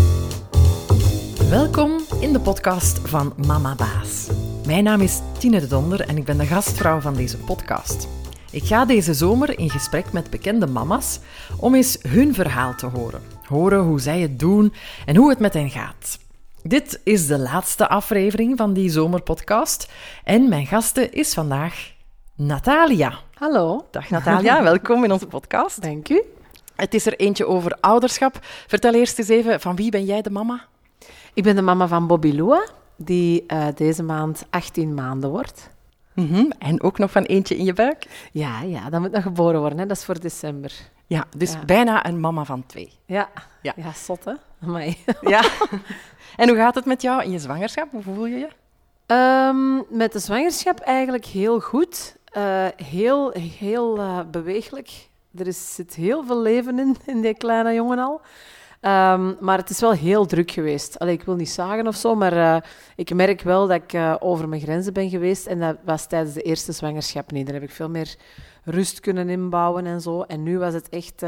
Welkom 1.49 2.00
in 2.20 2.33
de 2.33 2.41
podcast 2.41 3.08
van 3.08 3.34
Mama 3.47 3.75
Baas. 3.75 4.29
Mijn 4.67 4.84
naam 4.84 5.00
is 5.00 5.21
Tine 5.39 5.60
de 5.60 5.67
Donder 5.67 6.00
en 6.00 6.17
ik 6.17 6.25
ben 6.25 6.39
de 6.39 6.47
gastvrouw 6.47 7.00
van 7.00 7.15
deze 7.15 7.37
podcast. 7.37 8.09
Ik 8.50 8.64
ga 8.64 8.84
deze 8.84 9.14
zomer 9.14 9.59
in 9.59 9.71
gesprek 9.71 10.12
met 10.12 10.30
bekende 10.30 10.66
mama's 10.66 11.20
om 11.61 11.75
eens 11.75 11.98
hun 12.09 12.34
verhaal 12.34 12.75
te 12.75 12.86
horen. 12.86 13.22
Horen 13.46 13.80
hoe 13.80 14.00
zij 14.00 14.20
het 14.20 14.38
doen 14.38 14.72
en 15.06 15.16
hoe 15.16 15.30
het 15.30 15.38
met 15.38 15.54
hen 15.54 15.70
gaat. 15.70 16.18
Dit 16.62 17.00
is 17.02 17.27
de 17.27 17.38
laatste 17.38 17.88
aflevering 17.88 18.56
van 18.56 18.72
die 18.72 18.91
zomerpodcast 18.91 19.93
en 20.25 20.48
mijn 20.48 20.66
gaste 20.66 21.11
is 21.11 21.34
vandaag 21.34 21.94
Natalia. 22.37 23.12
Hallo. 23.35 23.87
Dag 23.91 24.11
Natalia, 24.11 24.62
welkom 24.73 25.05
in 25.05 25.12
onze 25.12 25.27
podcast. 25.27 25.83
Dank 25.83 26.09
u. 26.09 26.23
Het 26.77 26.95
is 26.95 27.07
er 27.07 27.16
eentje 27.16 27.47
over 27.47 27.77
ouderschap. 27.80 28.38
Vertel 28.66 28.95
eerst 28.95 29.19
eens 29.19 29.29
even, 29.29 29.60
van 29.60 29.77
wie 29.77 29.91
ben 29.91 30.05
jij 30.05 30.23
de 30.23 30.30
mama? 30.30 30.65
Ik 31.34 31.43
ben 31.43 31.57
de 31.57 31.62
mama 31.62 31.88
van 31.88 32.07
Bobby 32.07 32.30
Lua, 32.30 32.66
die 32.97 33.45
uh, 33.47 33.66
deze 33.74 34.02
maand 34.02 34.47
18 34.51 34.95
maanden 34.95 35.30
wordt. 35.30 35.70
Mm 36.15 36.27
-hmm. 36.27 36.52
En 36.59 36.83
ook 36.83 36.98
nog 36.98 37.10
van 37.10 37.23
eentje 37.23 37.57
in 37.57 37.65
je 37.65 37.73
buik? 37.73 38.29
Ja, 38.33 38.60
ja, 38.62 38.91
dat 38.91 39.01
moet 39.01 39.12
nog 39.12 39.23
geboren 39.23 39.60
worden. 39.60 39.79
Hè. 39.79 39.87
Dat 39.87 39.96
is 39.96 40.05
voor 40.05 40.21
december. 40.21 40.73
Ja, 41.07 41.24
dus 41.37 41.52
ja. 41.52 41.65
bijna 41.65 42.07
een 42.07 42.21
mama 42.21 42.45
van 42.45 42.66
twee. 42.66 42.93
Ja, 43.07 43.29
ja. 43.62 43.73
ja 43.77 43.93
zot 43.93 44.24
hè? 44.24 44.32
Amai. 44.62 44.96
Ja. 45.21 45.45
En 46.37 46.48
hoe 46.48 46.59
gaat 46.59 46.74
het 46.74 46.85
met 46.85 47.02
jou 47.02 47.23
in 47.23 47.30
je 47.30 47.38
zwangerschap? 47.38 47.91
Hoe 47.91 48.02
voel 48.02 48.27
je 48.27 48.37
je? 48.37 48.48
Um, 49.07 49.85
met 49.88 50.12
de 50.12 50.19
zwangerschap 50.19 50.79
eigenlijk 50.79 51.24
heel 51.24 51.60
goed. 51.60 52.16
Uh, 52.37 52.66
heel 52.77 53.30
heel 53.30 53.98
uh, 53.98 54.20
beweeglijk. 54.30 55.09
Er 55.34 55.47
is, 55.47 55.74
zit 55.74 55.95
heel 55.95 56.24
veel 56.24 56.41
leven 56.41 56.79
in, 56.79 56.97
in 57.07 57.20
die 57.20 57.34
kleine 57.34 57.74
jongen 57.74 57.99
al. 57.99 58.21
Um, 58.80 59.37
maar 59.40 59.59
het 59.59 59.71
is 59.71 59.80
wel 59.80 59.93
heel 59.93 60.27
druk 60.27 60.51
geweest. 60.51 60.99
Allee, 60.99 61.15
ik 61.15 61.23
wil 61.23 61.35
niet 61.35 61.51
zagen 61.51 61.87
of 61.87 61.96
zo, 61.96 62.15
maar 62.15 62.32
uh, 62.32 62.57
ik 62.96 63.15
merk 63.15 63.40
wel 63.43 63.66
dat 63.66 63.82
ik 63.82 64.00
over 64.18 64.48
mijn 64.48 64.60
grenzen 64.60 64.92
ben 64.92 65.10
geweest. 65.10 65.46
En 65.46 65.60
dat 65.60 65.77
was 65.84 66.06
tijdens 66.06 66.34
de 66.34 66.42
eerste 66.42 66.72
zwangerschap 66.72 67.30
niet. 67.30 67.46
Daar 67.46 67.55
heb 67.55 67.64
ik 67.64 67.70
veel 67.70 67.88
meer 67.88 68.16
rust 68.64 69.00
kunnen 69.00 69.28
inbouwen 69.28 69.86
en 69.86 70.00
zo. 70.00 70.22
En 70.22 70.42
nu 70.42 70.58
was 70.58 70.74
het 70.74 70.88
echt 70.88 71.20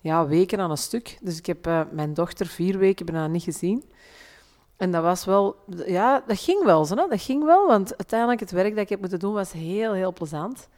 ja, 0.00 0.26
weken 0.26 0.60
aan 0.60 0.70
een 0.70 0.76
stuk. 0.76 1.18
Dus 1.22 1.38
ik 1.38 1.46
heb 1.46 1.86
mijn 1.90 2.14
dochter 2.14 2.46
vier 2.46 2.78
weken 2.78 3.06
bijna 3.06 3.26
niet 3.26 3.42
gezien. 3.42 3.84
En 4.76 4.90
dat 4.90 5.02
was 5.02 5.24
wel... 5.24 5.56
Ja, 5.86 6.22
dat 6.26 6.40
ging 6.40 6.64
wel 6.64 6.84
zo, 6.84 6.94
hè? 6.94 7.06
Dat 7.08 7.22
ging 7.22 7.44
wel, 7.44 7.66
want 7.66 7.96
uiteindelijk 7.96 8.40
het 8.40 8.50
werk 8.50 8.70
dat 8.70 8.82
ik 8.82 8.88
heb 8.88 9.00
moeten 9.00 9.18
doen 9.18 9.32
was 9.32 9.52
heel, 9.52 9.92
heel 9.92 10.12
plezant. 10.12 10.68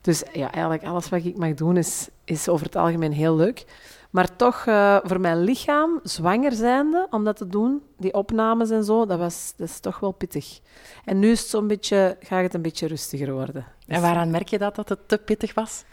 Dus 0.00 0.22
ja, 0.32 0.52
eigenlijk 0.52 0.84
alles 0.84 1.08
wat 1.08 1.24
ik 1.24 1.36
mag 1.36 1.54
doen 1.54 1.76
is, 1.76 2.08
is 2.24 2.48
over 2.48 2.66
het 2.66 2.76
algemeen 2.76 3.12
heel 3.12 3.36
leuk. 3.36 3.64
Maar 4.10 4.36
toch, 4.36 4.66
uh, 4.66 4.98
voor 5.02 5.20
mijn 5.20 5.40
lichaam, 5.40 6.00
zwanger 6.02 6.52
zijnde, 6.52 7.06
om 7.10 7.24
dat 7.24 7.36
te 7.36 7.46
doen, 7.46 7.82
die 7.96 8.14
opnames 8.14 8.70
en 8.70 8.84
zo, 8.84 9.06
dat, 9.06 9.18
was, 9.18 9.52
dat 9.56 9.68
is 9.68 9.80
toch 9.80 10.00
wel 10.00 10.12
pittig. 10.12 10.60
En 11.04 11.18
nu 11.18 11.30
is 11.30 11.40
het 11.40 11.48
zo'n 11.48 11.66
beetje, 11.66 12.16
gaat 12.20 12.42
het 12.42 12.54
een 12.54 12.62
beetje 12.62 12.86
rustiger 12.86 13.32
worden. 13.32 13.66
En 13.86 14.00
waaraan 14.00 14.30
merk 14.30 14.48
je 14.48 14.58
dat, 14.58 14.74
dat 14.74 14.88
het 14.88 15.08
te 15.08 15.18
pittig 15.18 15.54
was? 15.54 15.84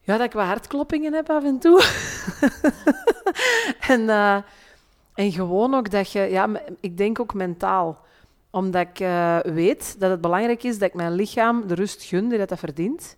Ja, 0.00 0.16
dat 0.16 0.26
ik 0.26 0.32
wat 0.32 0.46
hartkloppingen 0.46 1.12
heb 1.12 1.30
af 1.30 1.44
en 1.44 1.58
toe. 1.58 1.84
en, 3.92 4.00
uh, 4.00 4.36
en 5.16 5.32
gewoon 5.32 5.74
ook 5.74 5.90
dat 5.90 6.12
je, 6.12 6.20
ja, 6.20 6.48
ik 6.80 6.96
denk 6.96 7.20
ook 7.20 7.34
mentaal. 7.34 8.04
Omdat 8.50 8.86
ik 8.88 9.00
uh, 9.00 9.38
weet 9.38 9.96
dat 9.98 10.10
het 10.10 10.20
belangrijk 10.20 10.62
is 10.62 10.78
dat 10.78 10.88
ik 10.88 10.94
mijn 10.94 11.12
lichaam 11.12 11.66
de 11.66 11.74
rust 11.74 12.02
gun 12.02 12.28
die 12.28 12.38
dat, 12.38 12.48
dat 12.48 12.58
verdient. 12.58 13.16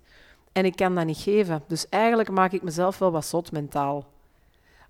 En 0.52 0.64
ik 0.64 0.76
kan 0.76 0.94
dat 0.94 1.04
niet 1.04 1.18
geven. 1.18 1.62
Dus 1.66 1.88
eigenlijk 1.88 2.30
maak 2.30 2.52
ik 2.52 2.62
mezelf 2.62 2.98
wel 2.98 3.10
wat 3.10 3.24
zot 3.24 3.52
mentaal. 3.52 4.06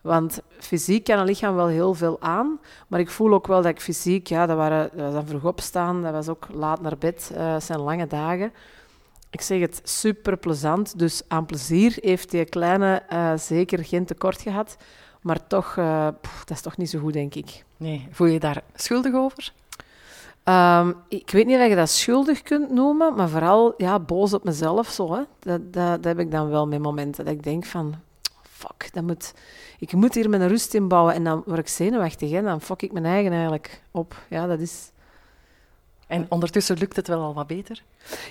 Want 0.01 0.41
fysiek 0.59 1.05
kan 1.05 1.19
een 1.19 1.25
lichaam 1.25 1.55
wel 1.55 1.67
heel 1.67 1.95
veel 1.95 2.21
aan, 2.21 2.61
maar 2.89 3.01
ik 3.01 3.11
voel 3.11 3.33
ook 3.33 3.47
wel 3.47 3.63
dat 3.63 3.71
ik 3.71 3.81
fysiek, 3.81 4.27
ja, 4.27 4.47
dat, 4.47 4.57
waren, 4.57 4.91
dat 4.95 5.05
was 5.05 5.13
dan 5.13 5.27
vroeg 5.27 5.45
opstaan, 5.45 6.03
dat 6.03 6.13
was 6.13 6.29
ook 6.29 6.47
laat 6.53 6.81
naar 6.81 6.99
bed, 6.99 7.31
uh, 7.33 7.53
dat 7.53 7.63
zijn 7.65 7.81
lange 7.81 8.07
dagen. 8.07 8.53
Ik 9.31 9.41
zeg 9.41 9.61
het 9.61 9.81
super 9.85 10.37
plezant, 10.37 10.99
dus 10.99 11.23
aan 11.29 11.47
plezier 11.47 11.97
heeft 12.01 12.31
die 12.31 12.45
kleine 12.45 13.03
uh, 13.13 13.33
zeker 13.37 13.85
geen 13.85 14.05
tekort 14.05 14.43
gehad, 14.43 14.77
maar 15.23 15.47
toch, 15.47 15.77
uh, 15.77 16.09
pff, 16.21 16.45
dat 16.45 16.57
is 16.57 16.63
toch 16.63 16.77
niet 16.77 16.91
zo 16.91 16.99
goed, 16.99 17.13
denk 17.13 17.35
ik. 17.35 17.65
Nee, 17.77 18.09
voel 18.11 18.27
je 18.27 18.33
je 18.33 18.41
daar 18.41 18.63
schuldig 18.75 19.15
over? 19.15 19.53
Um, 20.45 20.95
ik 21.09 21.31
weet 21.31 21.47
niet 21.47 21.59
of 21.59 21.67
je 21.67 21.75
dat 21.75 21.89
schuldig 21.89 22.43
kunt 22.43 22.71
noemen, 22.71 23.15
maar 23.15 23.29
vooral 23.29 23.75
ja, 23.77 23.99
boos 23.99 24.35
op 24.35 24.45
mezelf. 24.45 24.89
Zo, 24.89 25.15
hè. 25.15 25.23
Dat, 25.39 25.73
dat, 25.73 26.03
dat 26.03 26.05
heb 26.05 26.19
ik 26.19 26.31
dan 26.31 26.49
wel 26.49 26.67
met 26.67 26.81
momenten. 26.81 27.25
Dat 27.25 27.35
ik 27.35 27.43
denk 27.43 27.65
van, 27.65 27.95
fuck, 28.43 28.89
dat 28.93 29.03
moet, 29.03 29.35
ik 29.79 29.93
moet 29.93 30.15
hier 30.15 30.29
mijn 30.29 30.49
rust 30.49 30.75
inbouwen. 30.75 31.15
En 31.15 31.25
dan 31.25 31.43
word 31.47 31.59
ik 31.59 31.69
zenuwachtig 31.69 32.33
en 32.33 32.45
dan 32.45 32.61
fok 32.61 32.83
ik 32.83 32.93
mijn 32.93 33.05
eigen 33.05 33.33
eigenlijk 33.33 33.83
op. 33.91 34.17
Ja, 34.29 34.47
dat 34.47 34.61
is... 34.61 34.91
En 36.09 36.27
ondertussen 36.29 36.79
lukt 36.79 36.97
het 36.97 37.09
wel 37.09 37.23
al 37.23 37.35
wat 37.35 37.47
beter? 37.47 37.83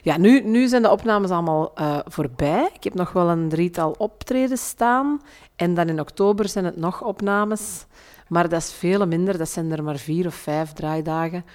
Ja, 0.02 0.18
nu, 0.18 0.42
nu 0.42 0.68
zijn 0.68 0.82
de 0.82 0.92
opnames 0.92 1.30
allemaal 1.30 1.72
uh, 1.80 2.00
voorbij. 2.06 2.70
Ik 2.74 2.84
heb 2.84 2.94
nog 2.94 3.12
wel 3.12 3.30
een 3.30 3.50
drietal 3.50 3.96
optredens 3.98 4.68
staan. 4.68 5.22
En 5.56 5.74
dan 5.74 5.90
in 5.90 6.00
oktober 6.00 6.50
zijn 6.50 6.66
het 6.66 6.78
nog 6.78 7.04
opnames. 7.04 7.86
Maar 8.28 8.50
dat 8.50 8.62
is 8.62 8.74
veel 8.74 9.08
minder. 9.08 9.38
Dat 9.38 9.50
zijn 9.50 9.72
er 9.72 9.84
maar 9.84 9.98
vier 9.98 10.26
of 10.26 10.36
vijf 10.36 10.74
draaidagen. 10.74 11.46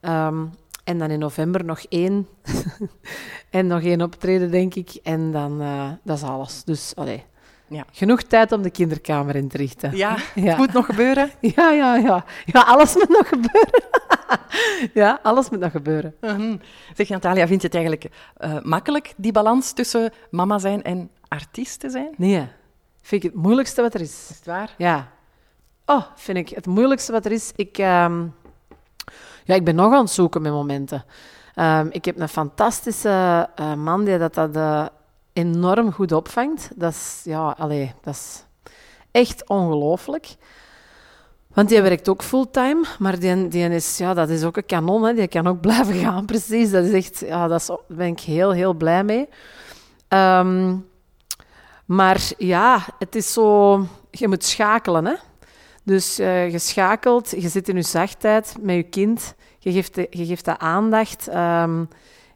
Um, 0.00 0.50
en 0.84 0.98
dan 0.98 1.10
in 1.10 1.18
november 1.18 1.64
nog 1.64 1.80
één. 1.88 2.28
en 3.50 3.66
nog 3.66 3.82
één 3.82 4.02
optreden, 4.02 4.50
denk 4.50 4.74
ik. 4.74 4.98
En 5.02 5.32
dan, 5.32 5.62
uh, 5.62 5.90
dat 6.02 6.16
is 6.16 6.22
alles. 6.22 6.64
Dus, 6.64 6.92
allee. 6.94 7.24
Ja. 7.68 7.84
Genoeg 7.92 8.22
tijd 8.22 8.52
om 8.52 8.62
de 8.62 8.70
kinderkamer 8.70 9.36
in 9.36 9.48
te 9.48 9.56
richten. 9.56 9.96
Ja, 9.96 10.16
ja. 10.34 10.42
het 10.42 10.56
moet 10.56 10.72
nog 10.72 10.86
gebeuren. 10.86 11.30
Ja, 11.56 11.70
ja, 11.70 11.96
ja. 11.96 12.24
Ja, 12.44 12.60
alles 12.60 12.94
moet 12.94 13.08
nog 13.08 13.28
gebeuren. 13.28 13.82
ja, 14.94 15.18
alles 15.22 15.50
moet 15.50 15.60
nog 15.60 15.70
gebeuren. 15.70 16.14
Uh 16.20 16.30
-huh. 16.30 16.60
Zeg, 16.94 17.08
Natalia, 17.08 17.46
vind 17.46 17.60
je 17.60 17.66
het 17.66 17.76
eigenlijk 17.76 18.08
uh, 18.38 18.60
makkelijk, 18.62 19.14
die 19.16 19.32
balans 19.32 19.72
tussen 19.72 20.12
mama 20.30 20.58
zijn 20.58 20.82
en 20.82 21.10
artiest 21.28 21.84
zijn? 21.86 22.14
Nee, 22.16 22.48
vind 23.02 23.24
ik 23.24 23.32
het 23.32 23.42
moeilijkste 23.42 23.82
wat 23.82 23.94
er 23.94 24.00
is. 24.00 24.26
Is 24.30 24.36
het 24.36 24.46
waar? 24.46 24.74
Ja. 24.78 25.08
Oh, 25.86 26.02
vind 26.14 26.38
ik 26.38 26.48
het 26.48 26.66
moeilijkste 26.66 27.12
wat 27.12 27.24
er 27.24 27.32
is. 27.32 27.52
Ik... 27.56 27.78
Um, 27.78 28.34
ja, 29.44 29.54
ik 29.54 29.64
ben 29.64 29.74
nog 29.74 29.92
aan 29.92 30.00
het 30.00 30.10
zoeken 30.10 30.42
met 30.42 30.52
momenten. 30.52 31.04
Um, 31.56 31.88
ik 31.90 32.04
heb 32.04 32.20
een 32.20 32.28
fantastische 32.28 33.48
uh, 33.60 33.74
man 33.74 34.04
die 34.04 34.18
dat, 34.18 34.34
dat 34.34 34.56
uh, 34.56 34.86
enorm 35.32 35.92
goed 35.92 36.12
opvangt. 36.12 36.70
Dat 36.74 36.92
is, 36.92 37.20
ja, 37.24 37.54
allee, 37.58 37.94
dat 38.02 38.14
is 38.14 38.44
echt 39.10 39.48
ongelooflijk. 39.48 40.26
Want 41.54 41.68
die 41.68 41.82
werkt 41.82 42.08
ook 42.08 42.22
fulltime, 42.22 42.84
maar 42.98 43.18
die, 43.18 43.48
die 43.48 43.68
is, 43.68 43.98
ja, 43.98 44.14
dat 44.14 44.28
is 44.28 44.44
ook 44.44 44.56
een 44.56 44.66
kanon. 44.66 45.02
Hè. 45.02 45.14
Die 45.14 45.28
kan 45.28 45.46
ook 45.46 45.60
blijven 45.66 45.94
gaan, 45.94 46.24
precies. 46.24 46.70
Dat 46.70 46.84
is 46.84 46.92
echt, 46.92 47.20
ja, 47.26 47.48
daar 47.48 47.66
ben 47.88 48.06
ik 48.06 48.20
heel, 48.20 48.50
heel 48.50 48.74
blij 48.74 49.04
mee. 49.04 49.28
Um, 50.08 50.86
maar 51.84 52.20
ja, 52.38 52.86
het 52.98 53.14
is 53.14 53.32
zo... 53.32 53.86
Je 54.10 54.28
moet 54.28 54.44
schakelen, 54.44 55.04
hè. 55.04 55.14
Dus 55.84 56.20
uh, 56.20 56.50
je 56.50 56.58
schakelt, 56.58 57.30
je 57.30 57.48
zit 57.48 57.68
in 57.68 57.76
je 57.76 57.82
zachtheid 57.82 58.56
met 58.60 58.74
je 58.74 58.82
kind, 58.82 59.34
je 59.58 59.72
geeft, 59.72 59.94
de, 59.94 60.06
je 60.10 60.26
geeft 60.26 60.44
dat 60.44 60.58
aandacht. 60.58 61.28
Um, 61.34 61.88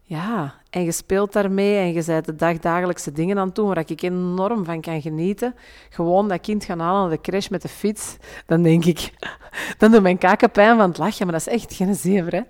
ja, 0.03 0.53
en 0.77 0.83
je 0.83 0.91
speelt 0.91 1.33
daarmee 1.33 1.77
en 1.77 1.93
je 1.93 2.03
bent 2.05 2.25
de 2.25 2.35
dagdagelijkse 2.35 3.11
dingen 3.11 3.37
aan 3.37 3.45
het 3.45 3.55
doen 3.55 3.67
waar 3.67 3.83
ik 3.85 4.01
enorm 4.01 4.65
van 4.65 4.81
kan 4.81 5.01
genieten. 5.01 5.55
Gewoon 5.89 6.27
dat 6.27 6.41
kind 6.41 6.63
gaan 6.63 6.79
halen 6.79 7.01
naar 7.01 7.09
de 7.09 7.21
crash 7.21 7.47
met 7.47 7.61
de 7.61 7.67
fiets, 7.67 8.17
dan 8.45 8.61
denk 8.61 8.85
ik, 8.85 9.13
dan 9.79 9.91
doet 9.91 10.01
mijn 10.01 10.17
kaken 10.17 10.51
pijn 10.51 10.77
van 10.77 10.89
het 10.89 10.97
lachen, 10.97 11.25
maar 11.27 11.35
dat 11.37 11.47
is 11.47 11.53
echt 11.53 11.73
geen 11.73 11.95
zever. 11.95 12.33
Hè? 12.33 12.41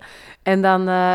En 0.42 0.62
dan... 0.62 0.88
Uh, 0.88 1.14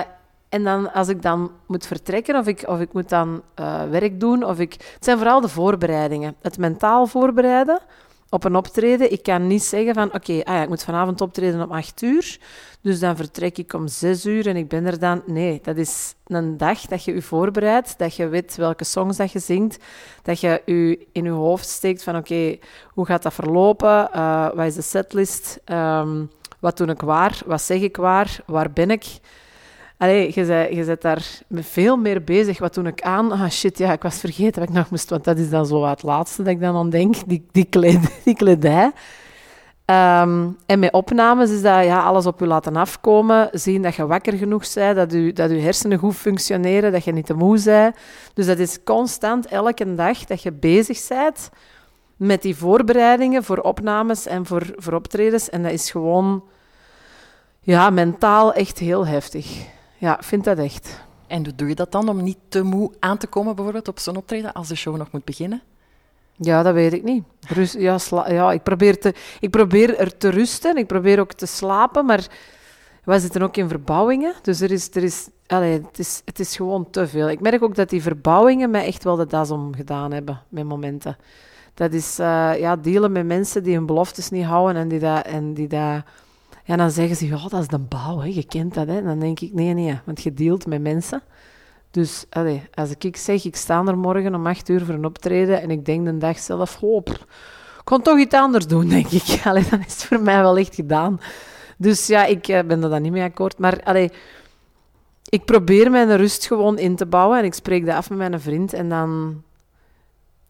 en 0.50 0.64
dan 0.64 0.94
als 0.94 1.08
ik 1.08 1.22
dan 1.22 1.52
moet 1.68 1.88
vertrekken 1.88 2.36
of 2.36 2.48
ik, 2.48 2.64
of 2.68 2.80
ik 2.80 2.94
moet 2.94 3.10
dan 3.10 3.42
uh, 3.60 3.84
werk 3.90 4.20
doen, 4.20 4.44
of 4.44 4.60
ik... 4.60 4.74
het 4.74 5.04
zijn 5.04 5.18
vooral 5.18 5.42
de 5.42 5.48
voorbereidingen. 5.48 6.36
Het 6.42 6.58
mentaal 6.58 7.08
voorbereiden 7.08 7.80
op 8.34 8.44
een 8.44 8.56
optreden. 8.56 9.12
Ik 9.12 9.24
kan 9.24 9.48
niet 9.48 9.64
zeggen 9.64 9.94
van, 9.94 10.14
oké, 10.14 10.34
ah 10.44 10.54
ja, 10.54 10.62
ik 10.62 10.70
moet 10.70 10.84
vanavond 10.84 11.22
optreden 11.22 11.62
om 11.62 11.72
acht 11.72 12.02
uur, 12.02 12.40
dus 12.82 13.00
dan 13.00 13.16
vertrek 13.16 13.58
ik 13.58 13.74
om 13.74 13.88
zes 13.88 14.26
uur 14.26 14.48
en 14.48 14.56
ik 14.56 14.68
ben 14.68 14.86
er 14.86 15.00
dan... 15.00 15.22
Nee, 15.26 15.60
dat 15.64 15.78
is 15.78 16.16
een 16.28 16.58
dag 16.58 16.80
dat 16.82 17.04
je 17.04 17.14
je 17.14 17.22
voorbereidt, 17.22 17.98
dat 17.98 18.16
je 18.16 18.28
weet 18.28 18.56
welke 18.56 18.84
songs 18.84 19.18
dat 19.18 19.32
je 19.32 19.40
zingt, 19.40 19.78
dat 20.22 20.40
je 20.40 20.62
je 20.66 21.08
in 21.12 21.24
je 21.24 21.30
hoofd 21.30 21.68
steekt 21.68 22.04
van, 22.04 22.16
oké, 22.16 22.58
hoe 22.90 23.06
gaat 23.06 23.24
dat 23.24 23.34
verlopen? 23.34 24.10
Uh, 24.16 24.50
wat 24.54 24.66
is 24.66 24.76
de 24.76 24.82
setlist? 24.82 25.60
Um, 25.66 26.30
wat 26.60 26.78
doe 26.78 26.88
ik 26.88 27.02
waar? 27.02 27.42
Wat 27.46 27.62
zeg 27.62 27.82
ik 27.82 27.98
waar? 27.98 28.40
Waar 28.46 28.72
ben 28.72 28.92
ik? 28.92 29.06
Allee, 30.04 30.32
je, 30.36 30.84
bent 30.86 31.02
daar 31.02 31.42
veel 31.52 31.98
meer 31.98 32.24
bezig. 32.24 32.60
Wat 32.60 32.74
doe 32.74 32.88
ik 32.88 33.02
aan? 33.02 33.32
Ah, 33.32 33.50
shit, 33.50 33.78
ja, 33.78 33.92
ik 33.92 34.02
was 34.02 34.20
vergeten 34.20 34.60
wat 34.60 34.70
ik 34.70 34.76
nog 34.76 34.90
moest... 34.90 35.10
Want 35.10 35.24
dat 35.24 35.38
is 35.38 35.50
dan 35.50 35.66
zo 35.66 35.86
het 35.86 36.04
laatste 36.04 36.44
dat 36.44 36.54
ik 36.54 36.60
dan 36.60 36.76
aan 36.76 36.90
denk, 36.90 37.16
die, 37.28 37.46
die, 37.52 37.70
die 38.26 38.36
kledij. 38.36 38.92
Ehm, 39.86 40.48
en 40.66 40.80
met 40.80 40.94
opnames 40.94 41.50
is 41.50 41.62
dat 41.62 41.84
ja, 41.84 42.04
alles 42.04 42.26
op 42.26 42.40
je 42.40 42.48
laten 42.48 42.76
afkomen. 42.76 43.50
Zien 43.52 43.82
dat 43.82 43.96
je 43.96 44.06
wakker 44.06 44.34
genoeg 44.34 44.74
bent, 44.74 44.96
dat 44.96 45.12
je, 45.12 45.34
dat 45.34 45.50
je 45.50 45.60
hersenen 45.60 45.98
goed 45.98 46.16
functioneren, 46.16 46.92
dat 46.92 47.04
je 47.04 47.12
niet 47.12 47.26
te 47.26 47.34
moe 47.34 47.64
bent. 47.64 47.96
Dus 48.34 48.46
dat 48.46 48.60
is 48.60 48.84
constant, 48.84 49.46
elke 49.46 49.96
dag, 49.96 50.26
dat 50.26 50.42
je 50.42 50.52
bezig 50.52 51.08
bent 51.08 51.50
met 52.16 52.42
die 52.42 52.56
voorbereidingen 52.56 53.44
voor 53.44 53.58
opnames 53.58 54.26
en 54.26 54.46
voor, 54.46 54.64
voor 54.76 54.94
optredens. 54.94 55.50
En 55.50 55.64
dat 55.64 55.72
is 55.72 55.92
gewoon 55.92 56.44
ja, 57.60 57.90
mentaal 57.90 58.54
echt 58.54 58.80
heel 58.80 59.08
heftig. 59.08 59.72
Ja, 60.04 60.18
ik 60.18 60.24
vind 60.24 60.44
dat 60.44 60.58
echt. 60.58 61.02
En 61.28 61.44
doe 61.56 61.68
je 61.68 61.76
dat 61.76 61.92
dan 61.92 62.10
om 62.10 62.24
niet 62.24 62.38
te 62.48 62.64
moe 62.64 62.92
aan 63.00 63.18
te 63.18 63.28
komen, 63.28 63.56
bijvoorbeeld 63.56 63.88
op 63.88 64.00
zo'n 64.00 64.16
optreden, 64.16 64.54
als 64.54 64.68
de 64.68 64.76
show 64.76 64.98
nog 64.98 65.12
moet 65.12 65.26
beginnen? 65.26 65.62
Ja, 66.36 66.64
dat 66.64 66.74
weet 66.74 66.94
ik 66.94 67.04
niet. 67.04 67.24
Rust, 67.48 67.74
ja, 67.74 67.98
ja 68.28 68.52
ik, 68.52 68.64
probeer 68.64 69.00
te, 69.00 69.14
ik 69.40 69.50
probeer 69.50 69.98
er 69.98 70.18
te 70.18 70.30
rusten. 70.30 70.78
Ik 70.78 70.88
probeer 70.88 71.20
ook 71.20 71.34
te 71.34 71.46
slapen, 71.46 72.06
maar 72.06 72.28
wij 73.04 73.20
zitten 73.20 73.42
ook 73.42 73.58
in 73.58 73.68
verbouwingen. 73.68 74.34
Dus 74.42 74.62
er 74.62 74.72
is, 74.72 74.96
er 74.96 75.04
is, 75.04 75.30
allez, 75.48 75.82
het, 75.86 76.00
is, 76.00 76.22
het 76.26 76.40
is 76.40 76.56
gewoon 76.56 76.90
te 76.90 77.08
veel. 77.08 77.30
Ik 77.30 77.40
merk 77.40 77.64
ook 77.64 77.76
dat 77.76 77.90
die 77.90 78.02
verbouwingen 78.02 78.70
mij 78.70 78.86
echt 78.86 79.04
wel 79.04 79.16
de 79.16 79.28
das 79.28 79.52
om 79.52 79.76
gedaan 79.76 80.12
hebben 80.12 80.42
met 80.50 80.64
momenten. 80.64 81.18
Dat 81.74 81.94
is 81.94 82.20
uh, 82.20 82.60
ja, 82.60 82.76
dealen 82.76 83.12
met 83.12 83.26
mensen 83.26 83.64
die 83.64 83.76
hun 83.76 83.86
beloftes 83.86 84.30
niet 84.30 84.46
houden 84.46 84.82
en 84.82 84.88
die 84.88 85.00
dat... 85.00 85.26
En 85.26 85.54
die 85.54 85.68
dat 85.68 86.04
ja, 86.64 86.76
dan 86.76 86.92
zeggen 86.92 87.16
ze, 87.16 87.28
ja, 87.28 87.48
dat 87.48 87.62
is 87.62 87.68
de 87.68 87.80
bouw, 87.80 88.20
hè. 88.20 88.28
je 88.28 88.46
kent 88.46 88.74
dat. 88.74 88.88
Hè. 88.88 89.04
Dan 89.04 89.20
denk 89.20 89.40
ik, 89.40 89.54
nee, 89.54 89.74
nee, 89.74 90.00
want 90.06 90.22
je 90.22 90.34
dealt 90.34 90.66
met 90.68 90.82
mensen. 90.82 91.22
Dus 91.92 92.26
als 92.74 92.96
ik 93.00 93.18
zeg, 93.18 93.46
ik 93.46 93.56
sta 93.56 93.86
er 93.86 93.98
morgen 93.98 94.36
om 94.36 94.48
acht 94.48 94.70
uur 94.70 94.86
voor 94.86 94.94
een 94.94 95.06
optreden 95.06 95.62
en 95.62 95.72
ik 95.72 95.86
denk 95.86 96.06
de 96.06 96.18
dag 96.18 96.40
zelf, 96.40 96.80
pff, 97.04 97.22
ik 97.78 97.82
kon 97.84 98.02
toch 98.02 98.20
iets 98.20 98.36
anders 98.36 98.68
doen, 98.68 98.90
denk 98.98 99.08
ik. 99.08 99.42
Dan 99.44 99.56
is 99.56 99.66
het 99.70 100.04
voor 100.04 100.22
mij 100.22 100.42
wel 100.42 100.58
echt 100.58 100.76
gedaan. 100.76 101.20
Dus 101.78 102.08
ja, 102.08 102.26
ik 102.26 102.48
uh, 102.48 102.60
ben 102.62 102.84
er 102.84 102.90
dan 102.90 103.02
niet 103.02 103.12
mee 103.12 103.24
akkoord. 103.24 103.58
Maar 103.58 104.10
ik 105.34 105.46
probeer 105.46 105.92
mijn 105.92 106.18
rust 106.18 106.48
gewoon 106.48 106.78
in 106.78 106.96
te 106.96 107.06
bouwen 107.06 107.40
en 107.40 107.46
ik 107.46 107.54
spreek 107.54 107.86
dat 107.86 107.96
af 107.96 108.10
met 108.10 108.18
mijn 108.18 108.40
vriend 108.40 108.74
en 108.74 108.90
dan 108.90 109.44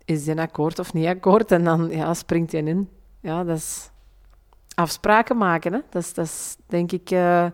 is 0.05 0.23
die 0.23 0.39
akkoord 0.39 0.79
of 0.79 0.93
niet 0.93 1.07
akkoord 1.07 1.51
en 1.51 1.63
dan 1.63 1.89
ja, 1.89 2.13
springt 2.13 2.51
hij 2.51 2.61
in. 2.61 2.89
Ja, 3.19 3.43
dat 3.43 3.57
is 3.57 3.89
afspraken 4.75 5.37
maken. 5.37 5.73
Hè? 5.73 5.79
Dat, 5.89 6.01
is, 6.01 6.13
dat 6.13 6.25
is 6.25 6.55
denk 6.67 6.91
ik 6.91 7.11
uh, 7.11 7.45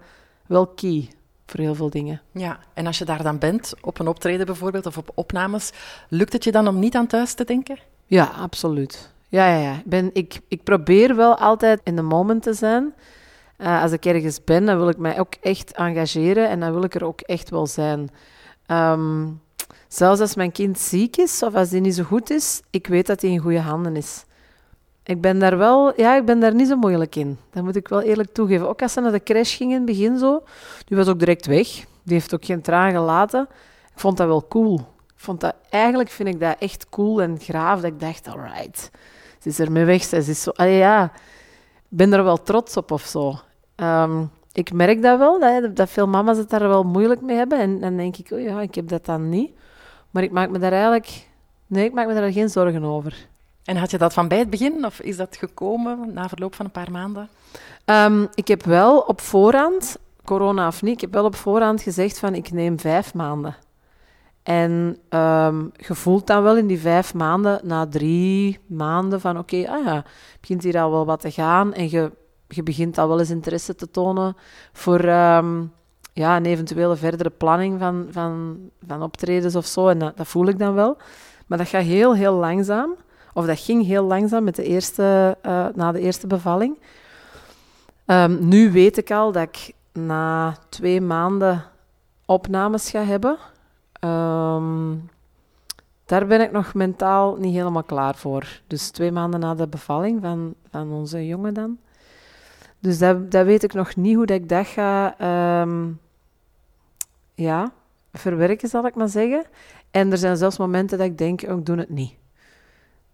wel 0.45 0.67
key 0.67 1.09
voor 1.45 1.59
heel 1.59 1.75
veel 1.75 1.89
dingen. 1.89 2.21
Ja, 2.31 2.59
en 2.73 2.85
als 2.85 2.97
je 2.97 3.05
daar 3.05 3.23
dan 3.23 3.37
bent, 3.37 3.73
op 3.81 3.99
een 3.99 4.07
optreden 4.07 4.45
bijvoorbeeld, 4.45 4.85
of 4.85 4.97
op 4.97 5.11
opnames, 5.13 5.71
lukt 6.09 6.33
het 6.33 6.43
je 6.43 6.51
dan 6.51 6.67
om 6.67 6.79
niet 6.79 6.95
aan 6.95 7.07
thuis 7.07 7.33
te 7.33 7.43
denken? 7.43 7.77
Ja, 8.05 8.23
absoluut. 8.23 9.11
Ja, 9.27 9.47
ja, 9.47 9.61
ja. 9.61 9.73
Ik, 9.73 9.85
ben, 9.85 10.09
ik, 10.13 10.39
ik 10.47 10.63
probeer 10.63 11.15
wel 11.15 11.37
altijd 11.37 11.81
in 11.83 11.95
de 11.95 12.01
moment 12.01 12.43
te 12.43 12.53
zijn. 12.53 12.93
Uh, 13.57 13.81
als 13.81 13.91
ik 13.91 14.05
ergens 14.05 14.43
ben, 14.43 14.65
dan 14.65 14.77
wil 14.77 14.89
ik 14.89 14.97
mij 14.97 15.19
ook 15.19 15.33
echt 15.41 15.71
engageren 15.71 16.49
en 16.49 16.59
dan 16.59 16.73
wil 16.73 16.83
ik 16.83 16.95
er 16.95 17.05
ook 17.05 17.21
echt 17.21 17.49
wel 17.49 17.67
zijn. 17.67 18.09
Um, 18.67 19.41
zelfs 19.87 20.19
als 20.19 20.35
mijn 20.35 20.51
kind 20.51 20.79
ziek 20.79 21.17
is 21.17 21.43
of 21.43 21.55
als 21.55 21.69
die 21.69 21.81
niet 21.81 21.95
zo 21.95 22.03
goed 22.03 22.29
is, 22.29 22.61
ik 22.69 22.87
weet 22.87 23.07
dat 23.07 23.21
hij 23.21 23.29
in 23.29 23.39
goede 23.39 23.59
handen 23.59 23.95
is. 23.95 24.25
Ik 25.09 25.21
ben 25.21 25.39
daar 25.39 25.57
wel, 25.57 25.93
ja, 25.95 26.15
ik 26.15 26.25
ben 26.25 26.39
daar 26.39 26.55
niet 26.55 26.67
zo 26.67 26.75
moeilijk 26.75 27.15
in. 27.15 27.37
Dat 27.51 27.63
moet 27.63 27.75
ik 27.75 27.87
wel 27.87 28.01
eerlijk 28.01 28.33
toegeven. 28.33 28.69
Ook 28.69 28.81
als 28.81 28.93
ze 28.93 29.01
naar 29.01 29.11
de 29.11 29.23
crash 29.23 29.57
ging 29.57 29.69
in 29.71 29.77
het 29.77 29.85
begin 29.85 30.17
zo, 30.17 30.43
die 30.85 30.97
was 30.97 31.07
ook 31.07 31.19
direct 31.19 31.45
weg. 31.45 31.67
Die 32.03 32.13
heeft 32.13 32.33
ook 32.33 32.45
geen 32.45 32.61
traan 32.61 32.91
gelaten. 32.91 33.47
Ik 33.93 33.99
vond 33.99 34.17
dat 34.17 34.27
wel 34.27 34.47
cool. 34.47 34.75
Ik 35.07 35.13
vond 35.15 35.41
dat, 35.41 35.55
eigenlijk 35.69 36.09
vind 36.09 36.29
ik 36.29 36.39
dat 36.39 36.55
echt 36.59 36.89
cool 36.89 37.21
en 37.21 37.39
graaf. 37.39 37.81
Dat 37.81 37.91
ik 37.91 37.99
dacht, 37.99 38.27
alright, 38.27 38.91
ze 39.39 39.49
is 39.49 39.59
ermee 39.59 39.85
weg. 39.85 40.03
Ze 40.03 40.17
is 40.17 40.41
zo, 40.41 40.49
allee, 40.49 40.77
ja, 40.77 41.03
ik 41.89 41.97
ben 41.97 42.13
er 42.13 42.23
wel 42.23 42.41
trots 42.43 42.77
op 42.77 42.91
of 42.91 43.01
zo. 43.01 43.39
Um, 43.75 44.31
ik 44.53 44.73
merk 44.73 45.01
dat 45.01 45.17
wel, 45.17 45.39
dat, 45.39 45.75
dat, 45.75 45.89
veel 45.89 46.07
mama's 46.07 46.37
het 46.37 46.49
daar 46.49 46.67
wel 46.67 46.83
moeilijk 46.83 47.21
mee 47.21 47.37
hebben. 47.37 47.59
En 47.59 47.79
dan 47.79 47.97
denk 47.97 48.17
ik, 48.17 48.31
oh 48.31 48.41
ja, 48.41 48.61
ik 48.61 48.75
heb 48.75 48.87
dat 48.87 49.05
dan 49.05 49.29
niet. 49.29 49.51
Maar 50.11 50.23
ik 50.23 50.31
maak 50.31 50.49
me 50.49 50.59
daar 50.59 50.71
eigenlijk... 50.71 51.27
Nee, 51.67 51.85
ik 51.85 51.93
maak 51.93 52.07
me 52.07 52.13
daar 52.13 52.31
geen 52.31 52.49
zorgen 52.49 52.83
over. 52.83 53.28
En 53.69 53.77
had 53.77 53.91
je 53.91 53.97
dat 53.97 54.13
van 54.13 54.27
bij 54.27 54.37
het 54.37 54.49
begin, 54.49 54.85
of 54.85 54.99
is 54.99 55.17
dat 55.17 55.37
gekomen 55.37 56.13
na 56.13 56.29
verloop 56.29 56.55
van 56.55 56.65
een 56.65 56.71
paar 56.71 56.91
maanden? 56.91 57.29
Um, 57.85 58.27
ik 58.33 58.47
heb 58.47 58.63
wel 58.63 58.99
op 58.99 59.21
voorhand, 59.21 59.97
corona 60.23 60.67
of 60.67 60.81
niet, 60.81 60.93
ik 60.93 61.01
heb 61.01 61.13
wel 61.13 61.25
op 61.25 61.35
voorhand 61.35 61.81
gezegd 61.81 62.19
van 62.19 62.35
ik 62.35 62.51
neem 62.51 62.79
vijf 62.79 63.13
maanden. 63.13 63.55
En 64.43 64.97
um, 65.09 65.71
je 65.75 65.95
voelt 65.95 66.27
dan 66.27 66.43
wel 66.43 66.57
in 66.57 66.67
die 66.67 66.79
vijf 66.79 67.13
maanden, 67.13 67.59
na 67.63 67.87
drie 67.87 68.59
maanden, 68.65 69.21
van 69.21 69.37
oké, 69.37 69.69
ah 69.69 69.85
ja, 69.85 70.03
begint 70.39 70.63
hier 70.63 70.79
al 70.79 70.91
wel 70.91 71.05
wat 71.05 71.19
te 71.19 71.31
gaan. 71.31 71.73
En 71.73 71.89
je, 71.89 72.11
je 72.47 72.63
begint 72.63 72.97
al 72.97 73.07
wel 73.07 73.19
eens 73.19 73.29
interesse 73.29 73.75
te 73.75 73.91
tonen 73.91 74.35
voor 74.73 74.99
um, 74.99 75.71
ja, 76.13 76.35
een 76.35 76.45
eventuele 76.45 76.95
verdere 76.95 77.29
planning 77.29 77.79
van, 77.79 78.07
van, 78.11 78.57
van 78.87 79.03
optredens 79.03 79.55
of 79.55 79.65
zo. 79.65 79.87
En 79.87 79.99
dat, 79.99 80.17
dat 80.17 80.27
voel 80.27 80.47
ik 80.47 80.59
dan 80.59 80.73
wel. 80.73 80.97
Maar 81.47 81.57
dat 81.57 81.67
gaat 81.67 81.83
heel, 81.83 82.15
heel 82.15 82.33
langzaam. 82.33 82.95
Of 83.39 83.45
dat 83.45 83.59
ging 83.59 83.85
heel 83.85 84.03
langzaam 84.03 84.43
met 84.43 84.55
de 84.55 84.63
eerste, 84.63 85.37
uh, 85.45 85.67
na 85.75 85.91
de 85.91 85.99
eerste 85.99 86.27
bevalling. 86.27 86.77
Um, 88.05 88.47
nu 88.47 88.71
weet 88.71 88.97
ik 88.97 89.11
al 89.11 89.31
dat 89.31 89.43
ik 89.43 89.73
na 89.93 90.57
twee 90.69 91.01
maanden 91.01 91.63
opnames 92.25 92.89
ga 92.89 93.03
hebben. 93.03 93.37
Um, 94.01 95.09
daar 96.05 96.27
ben 96.27 96.41
ik 96.41 96.51
nog 96.51 96.73
mentaal 96.73 97.35
niet 97.35 97.53
helemaal 97.53 97.83
klaar 97.83 98.15
voor. 98.15 98.61
Dus 98.67 98.89
twee 98.89 99.11
maanden 99.11 99.39
na 99.39 99.55
de 99.55 99.67
bevalling 99.67 100.21
van, 100.21 100.53
van 100.71 100.91
onze 100.91 101.27
jongen 101.27 101.53
dan. 101.53 101.77
Dus 102.79 102.97
dat, 102.97 103.31
dat 103.31 103.45
weet 103.45 103.63
ik 103.63 103.73
nog 103.73 103.95
niet 103.95 104.15
hoe 104.15 104.25
dat 104.25 104.37
ik 104.37 104.49
dat 104.49 104.67
ga 104.67 105.15
um, 105.61 105.99
ja, 107.33 107.71
verwerken, 108.13 108.69
zal 108.69 108.85
ik 108.85 108.95
maar 108.95 109.09
zeggen. 109.09 109.45
En 109.91 110.11
er 110.11 110.17
zijn 110.17 110.37
zelfs 110.37 110.57
momenten 110.57 110.97
dat 110.97 111.07
ik 111.07 111.17
denk, 111.17 111.41
oh, 111.41 111.57
ik 111.57 111.65
doe 111.65 111.77
het 111.77 111.89
niet. 111.89 112.17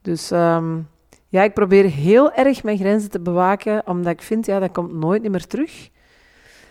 Dus 0.05 0.31
um, 0.31 0.89
ja, 1.29 1.43
ik 1.43 1.53
probeer 1.53 1.85
heel 1.85 2.31
erg 2.31 2.63
mijn 2.63 2.77
grenzen 2.77 3.09
te 3.09 3.19
bewaken, 3.19 3.87
omdat 3.87 4.13
ik 4.13 4.21
vind, 4.21 4.45
ja, 4.45 4.59
dat 4.59 4.71
komt 4.71 4.93
nooit 4.93 5.29
meer 5.29 5.47
terug. 5.47 5.89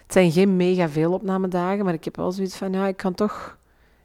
Het 0.03 0.13
zijn 0.13 0.33
geen 0.33 0.57
mega 0.57 0.89
veel 0.89 1.13
opnamedagen, 1.13 1.85
maar 1.85 1.95
ik 1.95 2.05
heb 2.05 2.17
wel 2.17 2.33
zoiets 2.33 2.57
van, 2.57 2.73
ja, 2.73 2.87
ik 2.87 2.97
kan 2.97 3.15
toch... 3.15 3.59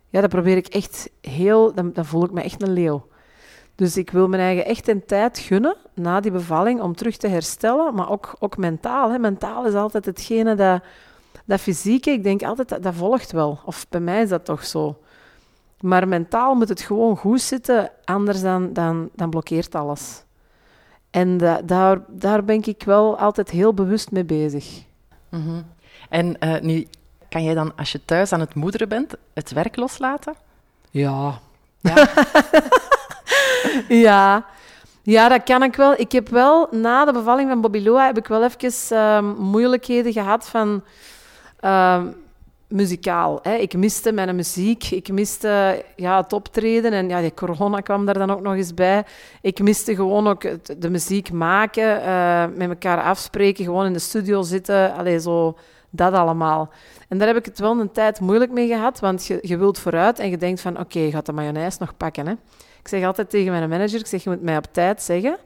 Ja, 0.10 0.22
dat 0.22 0.30
probeer 0.30 0.58
ik 0.58 0.68
echt 0.68 1.10
heel... 1.22 1.74
Dan, 1.74 1.94
dan 1.94 2.06
voel 2.06 2.24
ik 2.24 2.31
me 2.31 2.42
echt 2.42 2.62
een 2.62 2.74
leeuw. 2.74 3.08
Dus 3.76 3.98
ik 3.98 4.12
wil 4.12 4.28
mijn 4.28 4.42
eigen 4.42 4.66
echt 4.66 4.88
een 4.88 5.06
tijd 5.06 5.40
gunnen 5.40 5.76
na 5.94 6.20
die 6.20 6.31
bevalling 6.31 6.81
om 6.81 6.96
terug 6.96 7.18
te 7.18 7.28
herstellen, 7.28 7.94
maar 7.94 8.10
ook, 8.10 8.36
ook 8.40 8.58
mentaal. 8.58 9.12
Hè. 9.12 9.20
Mentaal 9.20 9.66
is 9.66 9.74
altijd 9.74 10.06
hetgene 10.06 10.56
dat, 10.56 10.84
dat 11.46 11.60
fysieke, 11.60 12.12
ik 12.12 12.24
denk 12.24 12.44
altijd, 12.44 12.70
dat, 12.70 12.84
dat 12.84 12.94
volgt 12.94 13.31
wel. 13.31 13.60
Of 13.66 13.86
bij 13.90 14.00
mij 14.00 14.22
is 14.22 14.30
dat 14.30 14.46
toch 14.46 14.66
zo. 14.66 14.98
Maar 15.81 16.08
mentaal 16.08 16.56
moet 16.56 16.70
het 16.70 16.81
gewoon 16.81 17.18
goed 17.18 17.42
zitten, 17.42 17.92
anders 18.06 18.42
dan, 18.42 18.74
dan, 18.74 19.10
dan 19.16 19.30
blokkeert 19.30 19.76
alles. 19.76 20.24
En 21.12 21.38
daar, 21.66 22.00
daar 22.07 22.44
ben 22.44 22.66
ik 22.66 22.83
wel 22.83 23.18
altijd 23.19 23.50
heel 23.50 23.74
bewust 23.74 24.12
mee 24.12 24.24
bezig. 24.24 24.81
Mm 25.30 25.44
-hmm. 25.44 25.66
En 26.09 26.36
uh, 26.40 26.59
nu, 26.59 26.88
kan 27.30 27.44
jij 27.44 27.54
dan, 27.54 27.76
als 27.76 27.92
je 27.92 28.06
thuis 28.06 28.31
aan 28.31 28.40
het 28.40 28.56
moederen 28.56 28.90
bent, 28.90 29.14
het 29.33 29.52
werk 29.52 29.76
loslaten? 29.76 30.36
Ja. 30.92 31.40
Ja. 31.80 32.07
ja. 34.06 34.45
Ja, 35.02 35.30
dat 35.30 35.44
kan 35.44 35.64
ik 35.64 35.76
wel. 35.76 35.94
Ik 36.00 36.12
heb 36.12 36.30
wel, 36.30 36.68
na 36.71 37.06
de 37.06 37.12
bevalling 37.12 37.50
van 37.50 37.62
Bobby 37.62 37.80
Loa, 37.80 38.06
heb 38.06 38.18
ik 38.18 38.28
wel 38.28 38.44
even 38.44 38.98
uh, 38.98 39.38
moeilijkheden 39.38 40.14
gehad 40.14 40.50
van... 40.50 40.83
Uh, 41.62 42.02
muzikaal. 42.69 43.40
Hè. 43.42 43.54
Ik 43.56 43.73
miste 43.73 44.11
mijn 44.11 44.35
muziek, 44.35 44.90
ik 44.92 45.11
miste 45.11 45.85
ja, 45.95 46.21
het 46.21 46.33
optreden 46.33 46.94
en 46.94 47.09
ja, 47.09 47.21
die 47.21 47.33
corona 47.33 47.80
kwam 47.80 48.06
daar 48.06 48.18
dan 48.18 48.31
ook 48.31 48.42
nog 48.42 48.54
eens 48.54 48.73
bij. 48.73 49.04
Ik 49.42 49.59
miste 49.61 49.95
gewoon 49.95 50.28
ook 50.28 50.42
de 50.80 50.90
muziek 50.90 51.31
maken, 51.31 52.02
uh, 52.02 52.45
met 52.56 52.69
elkaar 52.69 53.02
afspreken, 53.02 53.64
gewoon 53.66 53.85
in 53.85 53.94
de 53.94 53.99
studio 53.99 54.42
zitten, 54.42 54.94
allee, 54.94 55.19
zo 55.19 55.57
dat 55.90 56.14
allemaal. 56.14 56.69
En 57.07 57.18
daar 57.18 57.28
heb 57.28 57.38
ik 57.38 57.45
het 57.45 57.59
wel 57.59 57.80
een 57.80 57.92
tijd 57.92 58.19
moeilijk 58.19 58.52
mee 58.52 58.68
gehad, 58.68 58.99
want 58.99 59.26
je, 59.26 59.40
je 59.42 59.57
wilt 59.57 59.80
vooruit 59.80 60.19
en 60.19 60.30
je 60.30 60.38
denkt 60.38 60.61
van 60.61 60.80
oké, 60.80 60.99
je 60.99 61.11
gaat 61.11 61.26
de 61.26 61.33
mayonaise 61.33 61.78
nog 61.80 61.97
pakken. 61.97 62.28
Hè. 62.28 62.33
Ik 62.80 62.88
zeg 62.88 63.04
altijd 63.04 63.30
tegen 63.30 63.52
mijn 63.52 63.69
manager, 63.69 63.99
ik 63.99 64.07
zeg 64.07 64.23
je 64.23 64.30
moet 64.30 64.42
mij 64.42 64.57
op 64.57 64.68
tijd 64.71 65.02
zeggen 65.02 65.38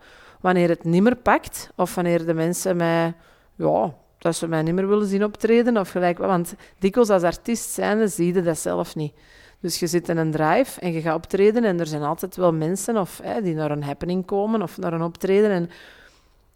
wanneer 0.42 0.70
het 0.70 0.84
niet 0.84 1.04
meer 1.04 1.16
pakt 1.16 1.70
of 1.76 1.96
wanneer 1.96 2.26
de 2.26 2.34
mensen 2.34 2.78
mij 2.78 3.14
ja, 3.56 3.94
dat 4.24 4.36
ze 4.36 4.48
mij 4.48 4.62
niet 4.62 4.74
meer 4.74 4.88
willen 4.88 5.08
zien 5.08 5.24
optreden. 5.24 5.78
Of 5.78 5.90
gelijk, 5.90 6.18
want 6.18 6.56
dikwijls 6.80 7.10
als 7.10 7.24
artiest 7.24 7.70
zijnde 7.70 8.08
zie 8.08 8.34
je 8.34 8.42
dat 8.42 8.60
zelf 8.60 8.96
niet. 8.96 9.14
Dus 9.60 9.80
je 9.80 9.88
zit 9.88 10.10
in 10.10 10.18
een 10.18 10.32
drive 10.32 10.80
en 10.80 10.92
je 10.94 11.02
gaat 11.02 11.16
optreden 11.16 11.64
en 11.64 11.80
er 11.80 11.88
zijn 11.88 12.04
altijd 12.04 12.36
wel 12.36 12.54
mensen 12.54 12.98
of, 12.98 13.20
hè, 13.24 13.42
die 13.42 13.56
naar 13.56 13.72
een 13.72 13.84
happening 13.84 14.26
komen 14.26 14.62
of 14.62 14.78
naar 14.78 14.94
een 14.94 15.02
optreden. 15.02 15.52
En, 15.52 15.70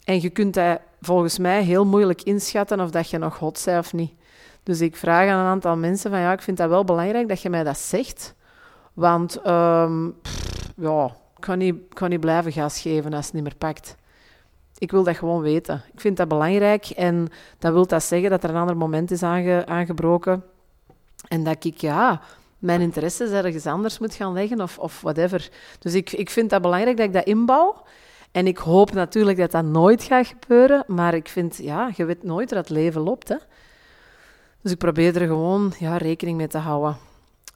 en 0.03 0.21
je 0.21 0.29
kunt 0.29 0.53
dat 0.53 0.79
volgens 1.01 1.37
mij 1.37 1.63
heel 1.63 1.85
moeilijk 1.85 2.21
inschatten 2.21 2.79
of 2.79 2.89
dat 2.89 3.09
je 3.09 3.17
nog 3.17 3.39
hot 3.39 3.61
bent 3.65 3.79
of 3.79 3.93
niet. 3.93 4.11
Dus 4.63 4.81
ik 4.81 4.95
vraag 4.95 5.29
aan 5.29 5.39
een 5.39 5.45
aantal 5.45 5.75
mensen 5.75 6.11
van 6.11 6.19
ja, 6.19 6.31
ik 6.31 6.41
vind 6.41 6.57
dat 6.57 6.69
wel 6.69 6.83
belangrijk 6.83 7.27
dat 7.27 7.41
je 7.41 7.49
mij 7.49 7.63
dat 7.63 7.77
zegt. 7.77 8.35
Want 8.93 9.41
pff, 10.21 10.71
ja, 10.75 11.05
ik 11.05 11.41
kan 11.43 11.57
niet, 11.57 11.75
kan 11.93 12.09
niet 12.09 12.19
blijven 12.19 12.51
gas 12.51 12.81
geven 12.81 13.13
als 13.13 13.25
het 13.25 13.33
niet 13.33 13.43
meer 13.43 13.55
pakt. 13.57 13.95
Ik 14.77 14.91
wil 14.91 15.03
dat 15.03 15.17
gewoon 15.17 15.41
weten. 15.41 15.83
Ik 15.93 15.99
vind 15.99 16.17
dat 16.17 16.27
belangrijk 16.27 16.85
en 16.85 17.27
dat 17.59 17.73
wil 17.73 17.87
dat 17.87 18.03
zeggen 18.03 18.29
dat 18.29 18.43
er 18.43 18.49
een 18.49 18.55
ander 18.55 18.77
moment 18.77 19.11
is 19.11 19.23
aange, 19.23 19.65
aangebroken 19.65 20.43
en 21.27 21.43
dat 21.43 21.65
ik, 21.65 21.77
ja, 21.77 22.21
mijn 22.59 22.81
interesses 22.81 23.29
ergens 23.29 23.65
anders 23.65 23.99
moet 23.99 24.13
gaan 24.13 24.33
leggen 24.33 24.61
of, 24.61 24.77
of 24.77 25.01
whatever. 25.01 25.49
Dus 25.79 25.93
ik, 25.93 26.11
ik 26.11 26.29
vind 26.29 26.49
dat 26.49 26.61
belangrijk 26.61 26.97
dat 26.97 27.05
ik 27.05 27.13
dat 27.13 27.25
inbouw. 27.25 27.83
En 28.31 28.47
ik 28.47 28.57
hoop 28.57 28.93
natuurlijk 28.93 29.37
dat 29.37 29.51
dat 29.51 29.65
nooit 29.65 30.03
gaat 30.03 30.27
gebeuren, 30.27 30.83
maar 30.87 31.13
ik 31.13 31.27
vind, 31.27 31.57
ja, 31.57 31.91
je 31.95 32.05
weet 32.05 32.23
nooit 32.23 32.49
dat 32.49 32.57
het 32.57 32.69
leven 32.69 33.01
loopt, 33.01 33.29
hè. 33.29 33.35
Dus 34.61 34.71
ik 34.71 34.77
probeer 34.77 35.21
er 35.21 35.27
gewoon 35.27 35.73
ja, 35.79 35.97
rekening 35.97 36.37
mee 36.37 36.47
te 36.47 36.57
houden. 36.57 36.97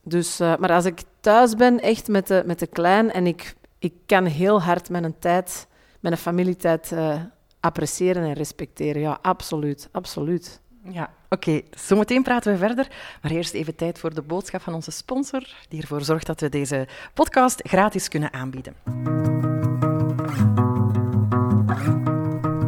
Dus, 0.04 0.42
uh, 0.42 0.56
maar 0.58 0.72
als 0.72 0.86
ik 0.86 1.02
thuis 1.20 1.56
ben, 1.56 1.80
echt 1.80 2.08
met 2.08 2.28
de, 2.28 2.44
met 2.46 2.60
de 2.60 2.68
klein, 2.68 3.12
en 3.12 3.28
ik, 3.28 3.56
ik 3.80 3.94
kan 4.06 4.26
heel 4.26 4.62
hard 4.62 4.90
mijn 4.90 5.16
tijd, 5.20 5.68
mijn 6.02 6.18
familietijd 6.18 6.92
uh, 6.94 7.16
appreciëren 7.60 8.24
en 8.24 8.34
respecteren. 8.34 9.02
Ja, 9.02 9.20
absoluut, 9.22 9.90
absoluut. 9.92 10.62
Ja, 10.84 11.04
oké. 11.30 11.50
Okay. 11.50 11.66
Zometeen 11.72 12.24
praten 12.24 12.52
we 12.52 12.58
verder. 12.58 12.88
Maar 13.22 13.32
eerst 13.32 13.54
even 13.54 13.76
tijd 13.76 14.00
voor 14.00 14.14
de 14.14 14.22
boodschap 14.22 14.62
van 14.62 14.74
onze 14.74 14.92
sponsor, 14.92 15.48
die 15.70 15.82
ervoor 15.82 16.02
zorgt 16.02 16.26
dat 16.26 16.40
we 16.40 16.50
deze 16.50 16.88
podcast 17.14 17.62
gratis 17.64 18.08
kunnen 18.08 18.34
aanbieden. 18.34 18.76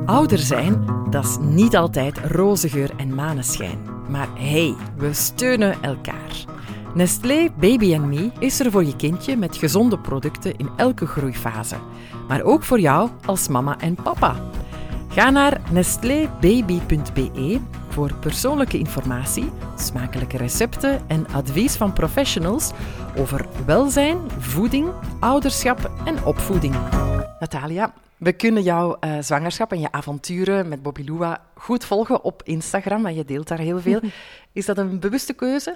Ouder 0.05 0.39
zijn, 0.39 0.85
dat 1.09 1.25
is 1.25 1.37
niet 1.39 1.75
altijd 1.75 2.17
roze 2.17 2.69
geur 2.69 2.91
en 2.97 3.15
maneschijn. 3.15 3.81
Maar 4.09 4.27
hey, 4.35 4.75
we 4.97 5.13
steunen 5.13 5.81
elkaar. 5.81 6.52
Nestlé 6.93 7.50
Baby 7.59 7.97
Me 7.97 8.31
is 8.39 8.59
er 8.59 8.71
voor 8.71 8.83
je 8.83 8.95
kindje 8.95 9.38
met 9.38 9.57
gezonde 9.57 10.00
producten 10.00 10.57
in 10.57 10.69
elke 10.77 11.05
groeifase. 11.05 11.75
Maar 12.27 12.41
ook 12.41 12.63
voor 12.63 12.79
jou 12.79 13.09
als 13.25 13.47
mama 13.47 13.79
en 13.79 13.95
papa. 13.95 14.35
Ga 15.09 15.29
naar 15.29 15.62
nestlébaby.be 15.71 17.59
voor 17.89 18.13
persoonlijke 18.13 18.77
informatie, 18.77 19.51
smakelijke 19.77 20.38
recepten 20.38 21.09
en 21.09 21.27
advies 21.27 21.75
van 21.75 21.93
professionals 21.93 22.71
over 23.17 23.45
welzijn, 23.65 24.17
voeding, 24.39 24.89
ouderschap 25.19 25.91
en 26.05 26.25
opvoeding. 26.25 26.75
Natalia, 27.39 27.93
we 28.17 28.33
kunnen 28.33 28.63
jouw 28.63 28.97
uh, 29.00 29.17
zwangerschap 29.19 29.71
en 29.71 29.79
je 29.79 29.91
avonturen 29.91 30.67
met 30.67 30.81
Bobby 30.81 31.03
Lua 31.03 31.41
goed 31.55 31.85
volgen 31.85 32.23
op 32.23 32.41
Instagram, 32.43 33.03
want 33.03 33.15
je 33.15 33.25
deelt 33.25 33.47
daar 33.47 33.59
heel 33.59 33.79
veel. 33.79 34.00
Is 34.51 34.65
dat 34.65 34.77
een 34.77 35.00
bewuste 35.00 35.33
keuze? 35.33 35.75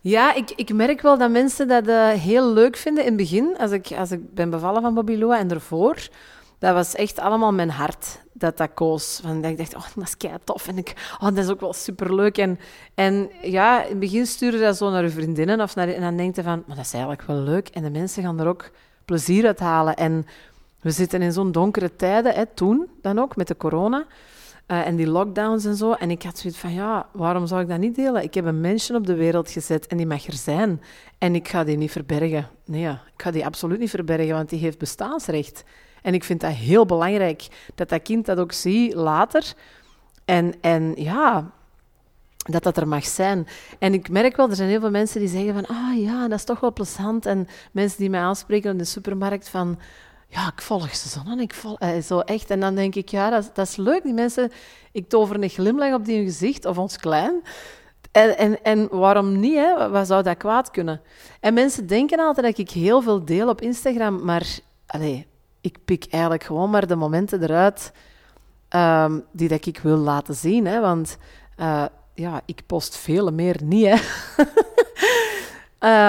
Ja, 0.00 0.34
ik, 0.34 0.50
ik 0.50 0.72
merk 0.72 1.00
wel 1.00 1.18
dat 1.18 1.30
mensen 1.30 1.68
dat 1.68 1.88
uh, 1.88 2.08
heel 2.08 2.52
leuk 2.52 2.76
vinden 2.76 3.02
in 3.04 3.08
het 3.08 3.18
begin, 3.18 3.56
als 3.58 3.70
ik, 3.70 3.92
als 3.98 4.10
ik 4.10 4.34
ben 4.34 4.50
bevallen 4.50 4.82
van 4.82 4.94
Bobby 4.94 5.14
Lua 5.14 5.38
en 5.38 5.50
ervoor. 5.50 6.08
Dat 6.58 6.74
was 6.74 6.94
echt 6.94 7.18
allemaal 7.18 7.52
mijn 7.52 7.70
hart 7.70 8.20
dat 8.32 8.56
dat 8.56 8.70
koos. 8.74 9.20
Van, 9.22 9.44
ik 9.44 9.58
dacht, 9.58 9.74
oh, 9.74 9.86
dat 9.94 10.04
is 10.04 10.16
kei 10.16 10.34
tof. 10.44 10.68
En 10.68 10.78
ik, 10.78 10.92
oh, 11.20 11.28
dat 11.28 11.38
is 11.38 11.48
ook 11.48 11.60
wel 11.60 11.72
superleuk. 11.72 12.38
En, 12.38 12.58
en 12.94 13.30
ja, 13.42 13.82
in 13.82 13.88
het 13.88 13.98
begin 13.98 14.26
stuurde 14.26 14.58
dat 14.58 14.76
zo 14.76 14.90
naar 14.90 15.02
je 15.02 15.10
vriendinnen. 15.10 15.60
Of 15.60 15.74
naar, 15.74 15.88
en 15.88 16.00
dan 16.00 16.16
denk 16.16 16.36
je 16.36 16.42
van, 16.42 16.62
maar 16.66 16.76
dat 16.76 16.84
is 16.84 16.92
eigenlijk 16.92 17.22
wel 17.22 17.36
leuk. 17.36 17.68
En 17.68 17.82
de 17.82 17.90
mensen 17.90 18.22
gaan 18.22 18.40
er 18.40 18.46
ook 18.46 18.70
plezier 19.04 19.46
uit 19.46 19.58
halen. 19.58 19.96
En 19.96 20.26
we 20.80 20.90
zitten 20.90 21.22
in 21.22 21.32
zo'n 21.32 21.52
donkere 21.52 21.96
tijden, 21.96 22.34
hè, 22.34 22.46
toen 22.46 22.86
dan 23.02 23.18
ook, 23.18 23.36
met 23.36 23.48
de 23.48 23.56
corona. 23.56 24.06
Uh, 24.70 24.86
en 24.86 24.96
die 24.96 25.06
lockdowns 25.06 25.64
en 25.64 25.76
zo. 25.76 25.92
En 25.92 26.10
ik 26.10 26.22
had 26.22 26.38
zoiets 26.38 26.58
van, 26.58 26.72
ja, 26.72 27.08
waarom 27.12 27.46
zou 27.46 27.60
ik 27.60 27.68
dat 27.68 27.78
niet 27.78 27.94
delen? 27.94 28.22
Ik 28.22 28.34
heb 28.34 28.44
een 28.44 28.60
mensje 28.60 28.94
op 28.94 29.06
de 29.06 29.14
wereld 29.14 29.50
gezet 29.50 29.86
en 29.86 29.96
die 29.96 30.06
mag 30.06 30.26
er 30.26 30.32
zijn. 30.32 30.82
En 31.18 31.34
ik 31.34 31.48
ga 31.48 31.64
die 31.64 31.76
niet 31.76 31.90
verbergen. 31.90 32.48
Nee, 32.64 32.88
ik 32.88 33.22
ga 33.22 33.30
die 33.30 33.44
absoluut 33.44 33.78
niet 33.78 33.90
verbergen, 33.90 34.34
want 34.34 34.48
die 34.48 34.58
heeft 34.58 34.78
bestaansrecht. 34.78 35.64
En 36.02 36.14
ik 36.14 36.24
vind 36.24 36.40
dat 36.40 36.52
heel 36.52 36.86
belangrijk, 36.86 37.48
dat 37.74 37.88
dat 37.88 38.02
kind 38.02 38.26
dat 38.26 38.38
ook 38.38 38.52
ziet 38.52 38.94
later. 38.94 39.54
En, 40.24 40.54
en 40.60 40.92
ja, 40.96 41.50
dat 42.36 42.62
dat 42.62 42.76
er 42.76 42.88
mag 42.88 43.04
zijn. 43.04 43.46
En 43.78 43.94
ik 43.94 44.08
merk 44.08 44.36
wel, 44.36 44.48
er 44.48 44.56
zijn 44.56 44.68
heel 44.68 44.80
veel 44.80 44.90
mensen 44.90 45.20
die 45.20 45.28
zeggen 45.28 45.54
van, 45.54 45.66
ah 45.66 46.00
ja, 46.02 46.28
dat 46.28 46.38
is 46.38 46.44
toch 46.44 46.60
wel 46.60 46.72
plezant. 46.72 47.26
En 47.26 47.48
mensen 47.72 47.98
die 47.98 48.10
mij 48.10 48.20
aanspreken 48.20 48.70
in 48.70 48.78
de 48.78 48.84
supermarkt 48.84 49.48
van, 49.48 49.78
ja, 50.30 50.46
ik 50.46 50.62
volg 50.62 50.94
ze 50.94 51.08
zo 51.08 51.20
en 51.26 51.40
ik 51.40 51.54
eh, 51.78 51.98
zo 51.98 52.20
echt. 52.20 52.50
En 52.50 52.60
dan 52.60 52.74
denk 52.74 52.94
ik, 52.94 53.08
ja, 53.08 53.30
dat, 53.30 53.50
dat 53.54 53.66
is 53.66 53.76
leuk. 53.76 54.02
Die 54.02 54.12
mensen, 54.12 54.52
ik 54.92 55.08
tover 55.08 55.42
een 55.42 55.48
glimlach 55.48 55.94
op 55.94 56.04
die 56.04 56.24
gezicht, 56.24 56.64
of 56.64 56.78
ons 56.78 56.96
klein. 56.96 57.42
En, 58.12 58.38
en, 58.38 58.62
en 58.62 58.88
waarom 58.90 59.40
niet? 59.40 59.54
Hè? 59.54 59.90
Wat 59.90 60.06
zou 60.06 60.22
dat 60.22 60.36
kwaad 60.36 60.70
kunnen? 60.70 61.00
En 61.40 61.54
mensen 61.54 61.86
denken 61.86 62.18
altijd 62.18 62.46
dat 62.46 62.58
ik 62.58 62.70
heel 62.70 63.02
veel 63.02 63.24
deel 63.24 63.48
op 63.48 63.60
Instagram, 63.60 64.24
maar 64.24 64.58
allez, 64.86 65.22
ik 65.60 65.78
pik 65.84 66.06
eigenlijk 66.10 66.44
gewoon 66.44 66.70
maar 66.70 66.86
de 66.86 66.96
momenten 66.96 67.42
eruit 67.42 67.92
um, 68.76 69.24
die 69.32 69.48
dat 69.48 69.66
ik 69.66 69.78
wil 69.78 69.96
laten 69.96 70.34
zien. 70.34 70.66
Hè? 70.66 70.80
Want 70.80 71.16
uh, 71.58 71.84
ja, 72.14 72.40
ik 72.44 72.62
post 72.66 72.96
veel 72.96 73.30
meer 73.30 73.56
niet. 73.64 73.86
Hè? 73.86 73.96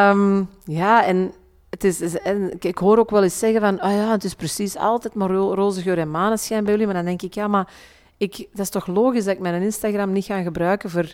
um, 0.09 0.49
ja, 0.81 1.05
en 1.05 1.33
is, 1.83 2.19
en 2.19 2.51
ik 2.59 2.77
hoor 2.77 2.97
ook 2.97 3.09
wel 3.09 3.23
eens 3.23 3.39
zeggen 3.39 3.61
van, 3.61 3.83
oh 3.83 3.91
ja, 3.91 4.11
het 4.11 4.23
is 4.23 4.33
precies 4.33 4.77
altijd 4.77 5.13
maar 5.13 5.29
roze 5.29 5.81
geur 5.81 5.97
en 5.97 6.11
maneschijn 6.11 6.63
bij 6.63 6.71
jullie. 6.71 6.87
Maar 6.87 6.95
dan 6.95 7.05
denk 7.05 7.21
ik, 7.21 7.33
ja, 7.33 7.47
maar 7.47 7.73
ik, 8.17 8.47
dat 8.51 8.59
is 8.59 8.69
toch 8.69 8.87
logisch 8.87 9.23
dat 9.23 9.33
ik 9.33 9.39
mijn 9.39 9.61
Instagram 9.61 10.11
niet 10.11 10.25
ga 10.25 10.41
gebruiken 10.41 10.89
voor 10.89 11.13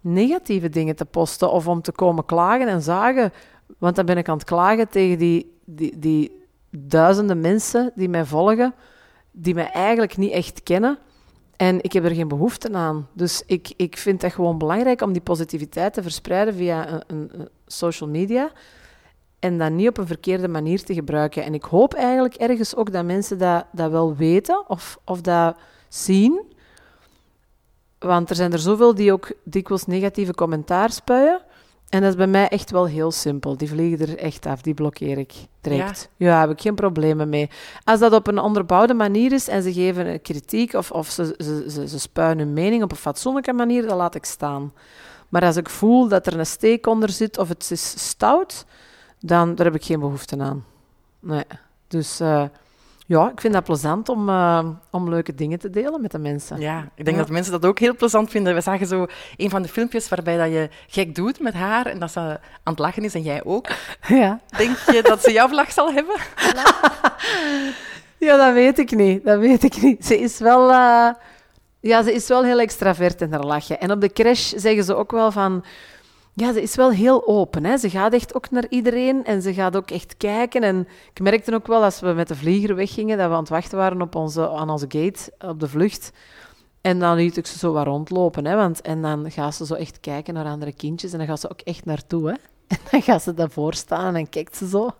negatieve 0.00 0.68
dingen 0.68 0.96
te 0.96 1.04
posten 1.04 1.50
of 1.50 1.68
om 1.68 1.82
te 1.82 1.92
komen 1.92 2.24
klagen 2.24 2.68
en 2.68 2.82
zagen. 2.82 3.32
Want 3.78 3.96
dan 3.96 4.06
ben 4.06 4.18
ik 4.18 4.28
aan 4.28 4.36
het 4.36 4.46
klagen 4.46 4.88
tegen 4.88 5.18
die, 5.18 5.58
die, 5.64 5.98
die 5.98 6.40
duizenden 6.70 7.40
mensen 7.40 7.92
die 7.94 8.08
mij 8.08 8.24
volgen, 8.24 8.74
die 9.30 9.54
mij 9.54 9.70
eigenlijk 9.70 10.16
niet 10.16 10.32
echt 10.32 10.62
kennen. 10.62 10.98
En 11.56 11.82
ik 11.82 11.92
heb 11.92 12.04
er 12.04 12.14
geen 12.14 12.28
behoefte 12.28 12.72
aan. 12.72 13.08
Dus 13.12 13.42
ik, 13.46 13.72
ik 13.76 13.96
vind 13.96 14.22
het 14.22 14.32
gewoon 14.32 14.58
belangrijk 14.58 15.00
om 15.00 15.12
die 15.12 15.22
positiviteit 15.22 15.94
te 15.94 16.02
verspreiden 16.02 16.54
via 16.54 17.02
een, 17.06 17.30
een, 17.32 17.48
social 17.66 18.10
media. 18.10 18.50
En 19.40 19.58
dat 19.58 19.70
niet 19.70 19.88
op 19.88 19.98
een 19.98 20.06
verkeerde 20.06 20.48
manier 20.48 20.84
te 20.84 20.94
gebruiken. 20.94 21.44
En 21.44 21.54
ik 21.54 21.64
hoop 21.64 21.94
eigenlijk 21.94 22.34
ergens 22.34 22.76
ook 22.76 22.92
dat 22.92 23.04
mensen 23.04 23.38
dat, 23.38 23.64
dat 23.72 23.90
wel 23.90 24.16
weten 24.16 24.68
of, 24.68 24.98
of 25.04 25.20
dat 25.20 25.56
zien. 25.88 26.42
Want 27.98 28.30
er 28.30 28.36
zijn 28.36 28.52
er 28.52 28.58
zoveel 28.58 28.94
die 28.94 29.12
ook 29.12 29.32
dikwijls 29.44 29.86
negatieve 29.86 30.34
commentaar 30.34 30.90
spuien. 30.90 31.40
En 31.88 32.00
dat 32.00 32.10
is 32.10 32.16
bij 32.16 32.26
mij 32.26 32.48
echt 32.48 32.70
wel 32.70 32.86
heel 32.86 33.10
simpel. 33.10 33.56
Die 33.56 33.68
vliegen 33.68 34.08
er 34.08 34.18
echt 34.18 34.46
af, 34.46 34.62
die 34.62 34.74
blokkeer 34.74 35.18
ik 35.18 35.32
direct. 35.60 36.10
Ja, 36.16 36.26
ja 36.28 36.40
heb 36.40 36.50
ik 36.50 36.60
geen 36.60 36.74
problemen 36.74 37.28
mee. 37.28 37.50
Als 37.84 38.00
dat 38.00 38.12
op 38.12 38.26
een 38.26 38.38
onderbouwde 38.38 38.94
manier 38.94 39.32
is 39.32 39.48
en 39.48 39.62
ze 39.62 39.72
geven 39.72 40.22
kritiek 40.22 40.72
of, 40.72 40.90
of 40.90 41.08
ze, 41.08 41.34
ze, 41.38 41.64
ze, 41.70 41.88
ze 41.88 41.98
spuien 41.98 42.38
hun 42.38 42.52
mening 42.52 42.82
op 42.82 42.90
een 42.90 42.96
fatsoenlijke 42.96 43.52
manier, 43.52 43.86
dan 43.86 43.96
laat 43.96 44.14
ik 44.14 44.24
staan. 44.24 44.72
Maar 45.28 45.44
als 45.44 45.56
ik 45.56 45.68
voel 45.68 46.08
dat 46.08 46.26
er 46.26 46.38
een 46.38 46.46
steek 46.46 46.86
onder 46.86 47.08
zit 47.08 47.38
of 47.38 47.48
het 47.48 47.70
is 47.70 48.08
stout, 48.08 48.64
dan 49.20 49.54
daar 49.54 49.66
heb 49.66 49.74
ik 49.74 49.84
geen 49.84 50.00
behoefte 50.00 50.38
aan. 50.38 50.64
Nee. 51.20 51.44
Dus... 51.88 52.20
Uh, 52.20 52.44
ja, 53.10 53.30
ik 53.30 53.40
vind 53.40 53.54
dat 53.54 53.64
plezant 53.64 54.08
om, 54.08 54.28
uh, 54.28 54.68
om 54.90 55.08
leuke 55.08 55.34
dingen 55.34 55.58
te 55.58 55.70
delen 55.70 56.00
met 56.00 56.10
de 56.10 56.18
mensen. 56.18 56.60
Ja, 56.60 56.88
ik 56.94 57.04
denk 57.04 57.16
dat 57.16 57.28
mensen 57.28 57.52
dat 57.52 57.64
ook 57.64 57.78
heel 57.78 57.96
plezant 57.96 58.30
vinden. 58.30 58.54
We 58.54 58.60
zagen 58.60 58.86
zo 58.86 59.06
een 59.36 59.50
van 59.50 59.62
de 59.62 59.68
filmpjes 59.68 60.08
waarbij 60.08 60.36
dat 60.36 60.48
je 60.48 60.68
gek 60.86 61.14
doet 61.14 61.40
met 61.40 61.54
haar 61.54 61.86
en 61.86 61.98
dat 61.98 62.10
ze 62.10 62.20
aan 62.20 62.38
het 62.62 62.78
lachen 62.78 63.04
is 63.04 63.14
en 63.14 63.22
jij 63.22 63.44
ook. 63.44 63.68
Ja. 64.08 64.40
Denk 64.56 64.76
je 64.76 65.02
dat 65.02 65.22
ze 65.22 65.32
jouw 65.32 65.48
vlag 65.48 65.72
zal 65.72 65.92
hebben? 65.92 66.16
ja, 68.28 68.36
dat 68.36 68.52
weet 68.54 68.78
ik 68.78 68.90
niet. 68.90 69.24
Dat 69.24 69.38
weet 69.38 69.62
ik 69.62 69.82
niet. 69.82 70.06
Ze 70.06 70.18
is 70.18 70.38
wel... 70.38 70.70
Uh, 70.70 71.08
ja, 71.80 72.02
ze 72.02 72.12
is 72.12 72.28
wel 72.28 72.44
heel 72.44 72.60
extravert 72.60 73.20
in 73.20 73.32
haar 73.32 73.44
lachen. 73.44 73.80
En 73.80 73.90
op 73.90 74.00
de 74.00 74.12
crash 74.12 74.52
zeggen 74.56 74.84
ze 74.84 74.94
ook 74.94 75.10
wel 75.10 75.32
van... 75.32 75.64
Ja, 76.40 76.52
ze 76.52 76.62
is 76.62 76.74
wel 76.74 76.90
heel 76.90 77.26
open. 77.26 77.64
Hè. 77.64 77.76
Ze 77.76 77.90
gaat 77.90 78.12
echt 78.12 78.34
ook 78.34 78.50
naar 78.50 78.66
iedereen 78.68 79.24
en 79.24 79.42
ze 79.42 79.54
gaat 79.54 79.76
ook 79.76 79.90
echt 79.90 80.16
kijken. 80.16 80.62
En 80.62 80.88
ik 81.12 81.20
merkte 81.20 81.54
ook 81.54 81.66
wel 81.66 81.84
als 81.84 82.00
we 82.00 82.12
met 82.12 82.28
de 82.28 82.36
vlieger 82.36 82.74
weggingen, 82.74 83.18
dat 83.18 83.28
we 83.28 83.34
aan 83.34 83.40
het 83.40 83.48
wachten 83.48 83.78
waren 83.78 84.02
op 84.02 84.14
onze, 84.14 84.48
aan 84.48 84.70
onze 84.70 84.86
gate 84.88 85.32
op 85.38 85.60
de 85.60 85.68
vlucht. 85.68 86.12
En 86.80 86.98
dan 86.98 87.16
liet 87.16 87.36
ik 87.36 87.46
ze 87.46 87.58
zo 87.58 87.72
wat 87.72 87.86
rondlopen. 87.86 88.46
Hè, 88.46 88.56
want, 88.56 88.80
en 88.80 89.02
dan 89.02 89.30
gaat 89.30 89.54
ze 89.54 89.66
zo 89.66 89.74
echt 89.74 90.00
kijken 90.00 90.34
naar 90.34 90.44
andere 90.44 90.72
kindjes 90.72 91.12
en 91.12 91.18
dan 91.18 91.26
gaat 91.26 91.40
ze 91.40 91.50
ook 91.50 91.60
echt 91.60 91.84
naartoe. 91.84 92.28
Hè. 92.28 92.34
En 92.68 92.78
dan 92.90 93.02
gaat 93.02 93.22
ze 93.22 93.34
daarvoor 93.34 93.74
staan 93.74 94.14
en 94.16 94.28
kijkt 94.28 94.56
ze 94.56 94.68
zo. 94.68 94.90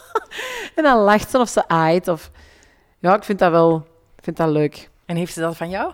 en 0.76 0.82
dan 0.82 0.98
lacht 0.98 1.30
ze 1.30 1.38
of 1.38 1.48
ze 1.48 1.68
aait. 1.68 2.08
Of... 2.08 2.30
Ja, 2.98 3.16
ik 3.16 3.24
vind 3.24 3.38
dat 3.38 3.50
wel 3.50 3.76
ik 4.16 4.24
vind 4.24 4.36
dat 4.36 4.48
leuk. 4.48 4.90
En 5.04 5.16
heeft 5.16 5.32
ze 5.32 5.40
dat 5.40 5.56
van 5.56 5.70
jou? 5.70 5.92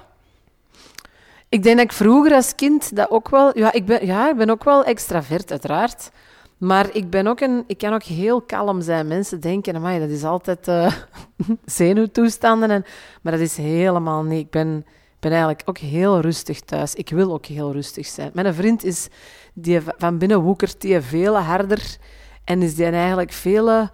Ik 1.52 1.62
denk 1.62 1.76
dat 1.76 1.84
ik 1.84 1.92
vroeger 1.92 2.34
als 2.34 2.54
kind 2.54 2.96
dat 2.96 3.10
ook 3.10 3.28
wel... 3.28 3.58
Ja, 3.58 3.72
ik 3.72 3.86
ben, 3.86 4.06
ja, 4.06 4.30
ik 4.30 4.36
ben 4.36 4.50
ook 4.50 4.64
wel 4.64 4.84
extravert, 4.84 5.50
uiteraard. 5.50 6.10
Maar 6.58 6.88
ik, 6.92 7.10
ben 7.10 7.26
ook 7.26 7.40
een, 7.40 7.64
ik 7.66 7.78
kan 7.78 7.92
ook 7.92 8.02
heel 8.02 8.40
kalm 8.40 8.80
zijn. 8.80 9.06
Mensen 9.06 9.40
denken, 9.40 9.76
amai, 9.76 10.00
dat 10.00 10.08
is 10.08 10.24
altijd 10.24 10.68
uh, 10.68 10.92
zenuwtoestanden. 11.64 12.70
En, 12.70 12.84
maar 13.22 13.32
dat 13.32 13.40
is 13.40 13.56
helemaal 13.56 14.22
niet. 14.22 14.40
Ik 14.40 14.50
ben, 14.50 14.86
ben 15.20 15.30
eigenlijk 15.30 15.62
ook 15.64 15.78
heel 15.78 16.20
rustig 16.20 16.60
thuis. 16.60 16.94
Ik 16.94 17.08
wil 17.08 17.32
ook 17.32 17.46
heel 17.46 17.72
rustig 17.72 18.06
zijn. 18.06 18.30
Mijn 18.34 18.54
vriend 18.54 18.84
is... 18.84 19.08
Die 19.54 19.80
van 19.98 20.18
binnen 20.18 20.40
woekert 20.40 20.80
die 20.80 21.00
veel 21.00 21.36
harder. 21.38 21.96
En 22.44 22.62
is 22.62 22.74
die 22.74 22.84
eigenlijk 22.84 23.32
veel... 23.32 23.88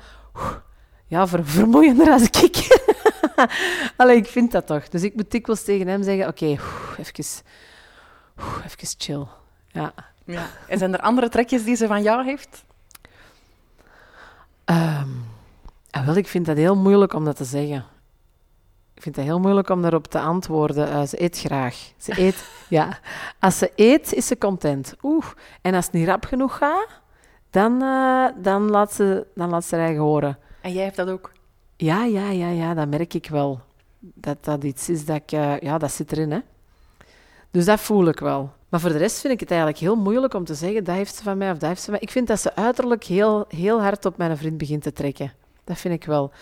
ja, 1.07 1.27
ver, 1.27 1.45
vermoeiender 1.45 2.11
als 2.11 2.23
ik. 2.23 2.57
Allee, 3.97 4.17
ik 4.17 4.27
vind 4.27 4.53
dat 4.53 4.67
toch. 4.67 4.89
Dus 4.89 5.03
ik 5.03 5.15
moet 5.15 5.31
dikwijls 5.31 5.65
tegen 5.65 5.87
hem 5.87 6.03
zeggen, 6.03 6.29
oké, 6.29 6.45
even, 6.45 7.45
even 8.65 8.87
chill. 8.99 9.27
Ja. 9.69 9.93
Ja. 10.25 10.47
En 10.69 10.79
zijn 10.79 10.93
er 10.93 11.01
andere 11.01 11.29
trekjes 11.29 11.65
die 11.65 11.77
ze 11.77 11.87
van 11.87 12.03
jou 12.03 12.25
heeft? 12.25 12.65
Ehm, 14.65 15.09
ah, 15.91 16.07
wel, 16.07 16.17
ik 16.17 16.29
vind 16.29 16.47
dat 16.47 16.57
heel 16.57 16.77
moeilijk 16.77 17.13
om 17.13 17.25
dat 17.25 17.37
te 17.37 17.45
zeggen. 17.45 17.85
Ik 18.95 19.03
vind 19.03 19.17
het 19.17 19.25
heel 19.25 19.41
moeilijk 19.41 19.69
om 19.69 19.83
daarop 19.83 20.07
te 20.07 20.21
antwoorden. 20.21 20.91
Eh, 20.91 21.03
ze 21.03 21.23
eet 21.23 21.39
graag. 21.39 21.93
Ze 21.97 22.21
eet, 22.21 22.49
ja. 22.69 22.99
Als 23.39 23.59
ze 23.59 23.73
eet, 23.75 24.13
is 24.13 24.27
ze 24.27 24.39
content. 24.39 24.95
Oeh. 25.03 25.27
En 25.63 25.75
als 25.75 25.85
het 25.85 25.95
niet 25.95 26.09
rap 26.09 26.25
genoeg 26.25 26.57
gaat, 26.57 26.89
dan, 27.51 27.83
eh, 27.83 28.27
dan, 28.43 28.71
laat 28.71 28.93
ze, 28.93 29.27
dan 29.35 29.51
laat 29.51 29.65
ze 29.65 29.75
haar 29.75 29.85
eigen 29.85 30.03
horen. 30.03 30.39
En 30.61 30.73
jij 30.73 30.85
hebt 30.85 30.97
dat 30.97 31.09
ook? 31.09 31.33
Ja, 31.81 32.05
ja, 32.05 32.31
ja, 32.31 32.49
ja, 32.49 32.75
dat 32.75 32.89
merk 32.89 33.15
ik 33.15 33.29
wel. 33.29 33.61
Dat 33.99 34.45
dat 34.45 34.65
iets 34.65 34.89
is 34.89 35.05
dat 35.05 35.17
ik... 35.17 35.33
eh, 35.33 35.59
ja, 35.61 35.79
dat 35.79 35.93
zit 35.93 36.13
erin, 36.13 36.31
hè. 36.31 36.39
Dus 37.51 37.65
dat 37.65 37.81
voel 37.81 38.09
ik 38.09 38.21
wel. 38.21 38.53
Maar 38.69 38.81
voor 38.81 38.91
de 38.91 38.99
rest 38.99 39.21
vind 39.21 39.33
ik 39.33 39.41
het 39.41 39.51
eigenlijk 39.51 39.81
heel 39.81 39.97
moeilijk 39.97 40.35
om 40.35 40.45
te 40.45 40.55
zeggen, 40.55 40.85
dat 40.85 40.95
heeft 40.95 41.15
ze 41.15 41.23
van 41.23 41.39
mij 41.39 41.51
of 41.51 41.59
dat 41.59 41.69
heeft 41.69 41.79
ze 41.81 41.85
van 41.85 41.93
mij. 41.95 42.03
Ik 42.03 42.11
vind 42.11 42.27
dat 42.27 42.41
ze 42.41 42.55
uiterlijk 42.55 43.05
heel, 43.05 43.45
heel 43.49 43.83
hard 43.83 44.05
op 44.05 44.17
mijn 44.17 44.37
vriend 44.37 44.59
begint 44.59 44.83
te 44.83 44.93
trekken. 44.93 45.33
Dat 45.65 45.79
vind 45.79 45.95
ik 45.95 46.05
wel. 46.05 46.33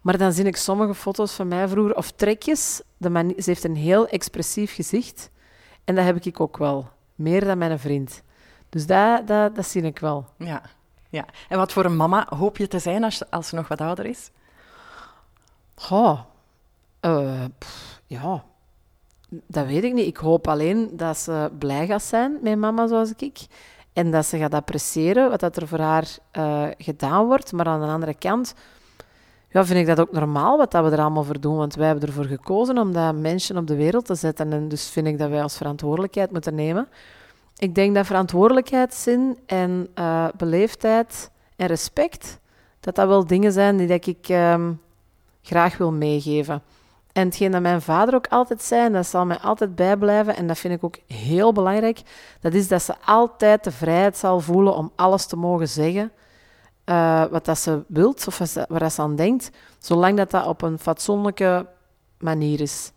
Maar 0.00 0.18
dan 0.18 0.32
zie 0.32 0.44
ik 0.44 0.56
sommige 0.56 0.94
foto's 0.94 1.32
van 1.32 1.48
mij 1.48 1.68
vroeger, 1.68 1.96
of 1.96 2.10
trekjes. 2.10 2.82
De 2.96 3.34
ze 3.38 3.50
heeft 3.50 3.64
een 3.64 3.76
heel 3.76 4.08
expressief 4.08 4.74
gezicht. 4.74 5.30
En 5.84 5.94
dat 5.94 6.04
heb 6.04 6.24
ik 6.24 6.40
ook 6.40 6.56
wel. 6.56 6.88
Meer 7.14 7.44
dan 7.44 7.58
mijn 7.58 7.78
vriend. 7.78 8.22
Dus 8.68 8.86
dat, 8.86 9.26
dat, 9.26 9.56
dat 9.56 9.66
zie 9.66 9.82
ik 9.82 9.98
wel. 9.98 10.26
Ja. 10.38 10.62
ja. 11.08 11.24
En 11.48 11.58
wat 11.58 11.72
voor 11.72 11.84
een 11.84 11.96
mama 11.96 12.26
hoop 12.36 12.56
je 12.56 12.68
te 12.68 12.78
zijn 12.78 13.04
als, 13.04 13.30
als 13.30 13.48
ze 13.48 13.54
nog 13.54 13.68
wat 13.68 13.80
ouder 13.80 14.06
is? 14.06 14.30
Goh, 15.74 16.20
eh, 17.00 17.44
ja, 18.06 18.44
dat 19.28 19.66
weet 19.66 19.84
ik 19.84 19.92
niet. 19.92 20.06
Ik 20.06 20.16
hoop 20.16 20.48
alleen 20.48 20.90
dat 20.92 21.18
ze 21.18 21.50
blij 21.58 21.86
gaat 21.86 22.02
zijn 22.02 22.38
met 22.42 22.58
mama 22.58 22.86
zoals 22.86 23.12
ik. 23.16 23.46
En 23.92 24.10
dat 24.10 24.26
ze 24.26 24.38
gaat 24.38 24.54
appreciëren 24.54 25.30
wat 25.30 25.40
dat 25.40 25.56
er 25.56 25.68
voor 25.68 25.78
haar 25.78 26.18
eh, 26.30 26.66
gedaan 26.78 27.26
wordt. 27.26 27.52
Maar 27.52 27.66
aan 27.66 27.80
de 27.80 27.86
andere 27.86 28.14
kant 28.14 28.54
ja, 29.48 29.64
vind 29.64 29.78
ik 29.78 29.86
dat 29.86 30.00
ook 30.00 30.12
normaal 30.12 30.56
wat 30.58 30.70
dat 30.70 30.84
we 30.84 30.90
er 30.90 31.00
allemaal 31.00 31.24
voor 31.24 31.40
doen. 31.40 31.56
Want 31.56 31.74
wij 31.74 31.86
hebben 31.86 32.08
ervoor 32.08 32.24
gekozen 32.24 32.78
om 32.78 32.92
dat 32.92 33.14
mensen 33.14 33.56
op 33.56 33.66
de 33.66 33.76
wereld 33.76 34.06
te 34.06 34.14
zetten. 34.14 34.52
En 34.52 34.68
dus 34.68 34.90
vind 34.90 35.06
ik 35.06 35.18
dat 35.18 35.30
wij 35.30 35.42
als 35.42 35.56
verantwoordelijkheid 35.56 36.30
moeten 36.30 36.54
nemen. 36.54 36.88
Ik 37.56 37.74
denk 37.74 37.94
dat 37.94 38.06
verantwoordelijkheidszin 38.06 39.38
en 39.46 39.88
eh, 39.94 40.28
beleefdheid 40.36 41.30
en 41.56 41.66
respect, 41.66 42.40
dat 42.80 42.94
dat 42.94 43.08
wel 43.08 43.26
dingen 43.26 43.52
zijn 43.52 43.76
die 43.76 43.86
dat 43.86 44.06
ik 44.06 44.28
ehm, 44.28 44.72
graag 45.44 45.76
wil 45.76 45.92
meegeven. 45.92 46.62
En 47.12 47.24
hetgeen 47.24 47.50
dat 47.50 47.62
mijn 47.62 47.82
vader 47.82 48.14
ook 48.14 48.28
altijd 48.28 48.62
zei, 48.62 48.84
en 48.84 48.92
dat 48.92 49.06
zal 49.06 49.26
mij 49.26 49.38
altijd 49.38 49.74
bijblijven, 49.74 50.36
en 50.36 50.46
dat 50.46 50.58
vind 50.58 50.74
ik 50.74 50.84
ook 50.84 50.98
heel 51.06 51.52
belangrijk, 51.52 52.02
dat 52.40 52.54
is 52.54 52.68
dat 52.68 52.82
ze 52.82 52.94
altijd 53.04 53.64
de 53.64 53.70
vrijheid 53.70 54.16
zal 54.16 54.40
voelen 54.40 54.76
om 54.76 54.92
alles 54.96 55.26
te 55.26 55.36
mogen 55.36 55.68
zeggen 55.68 56.12
eh, 56.84 57.24
wat 57.24 57.44
dat 57.44 57.58
ze 57.58 57.82
wilt 57.88 58.26
of 58.26 58.38
waar 58.68 58.90
ze 58.90 59.02
aan 59.02 59.16
denkt, 59.16 59.50
zolang 59.78 60.16
dat 60.16 60.30
dat 60.30 60.46
op 60.46 60.62
een 60.62 60.78
fatsoenlijke 60.78 61.66
manier 62.18 62.60
is. 62.60 62.92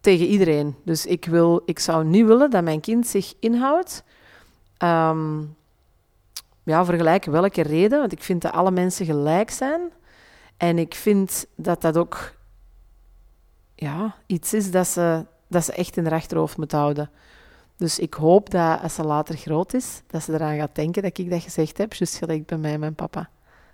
Tegen 0.00 0.26
iedereen. 0.26 0.76
Dus 0.84 1.06
ik, 1.06 1.24
wil, 1.24 1.62
ik 1.64 1.78
zou 1.78 2.04
niet 2.04 2.26
willen 2.26 2.50
dat 2.50 2.64
mijn 2.64 2.80
kind 2.80 3.06
zich 3.06 3.34
inhoudt. 3.40 4.04
Ehm, 4.76 5.40
ja, 6.62 6.84
voor 6.84 6.94
gelijk 6.94 7.24
welke 7.24 7.62
reden, 7.62 7.98
want 7.98 8.12
ik 8.12 8.22
vind 8.22 8.42
dat 8.42 8.52
alle 8.52 8.70
mensen 8.70 9.06
gelijk 9.06 9.50
zijn. 9.50 9.80
En 10.68 10.78
ik 10.78 10.94
vind 10.94 11.46
dat 11.56 11.80
dat 11.80 11.96
ook 11.96 12.32
ja, 13.74 14.14
iets 14.26 14.54
is 14.54 14.70
dat 14.70 14.86
ze, 14.86 15.24
dat 15.48 15.64
ze 15.64 15.72
echt 15.72 15.96
in 15.96 16.04
haar 16.04 16.14
achterhoofd 16.14 16.56
moet 16.56 16.72
houden. 16.72 17.10
Dus 17.76 17.98
ik 17.98 18.14
hoop 18.14 18.50
dat 18.50 18.82
als 18.82 18.94
ze 18.94 19.04
later 19.04 19.36
groot 19.36 19.74
is, 19.74 20.02
dat 20.06 20.22
ze 20.22 20.32
eraan 20.32 20.56
gaat 20.56 20.74
denken 20.74 21.02
dat 21.02 21.18
ik 21.18 21.30
dat 21.30 21.42
gezegd 21.42 21.78
heb, 21.78 21.92
juist 21.92 22.16
gelijk 22.16 22.46
bij 22.46 22.58
mij 22.58 22.72
en 22.72 22.80
mijn 22.80 22.94
papa. 22.94 23.28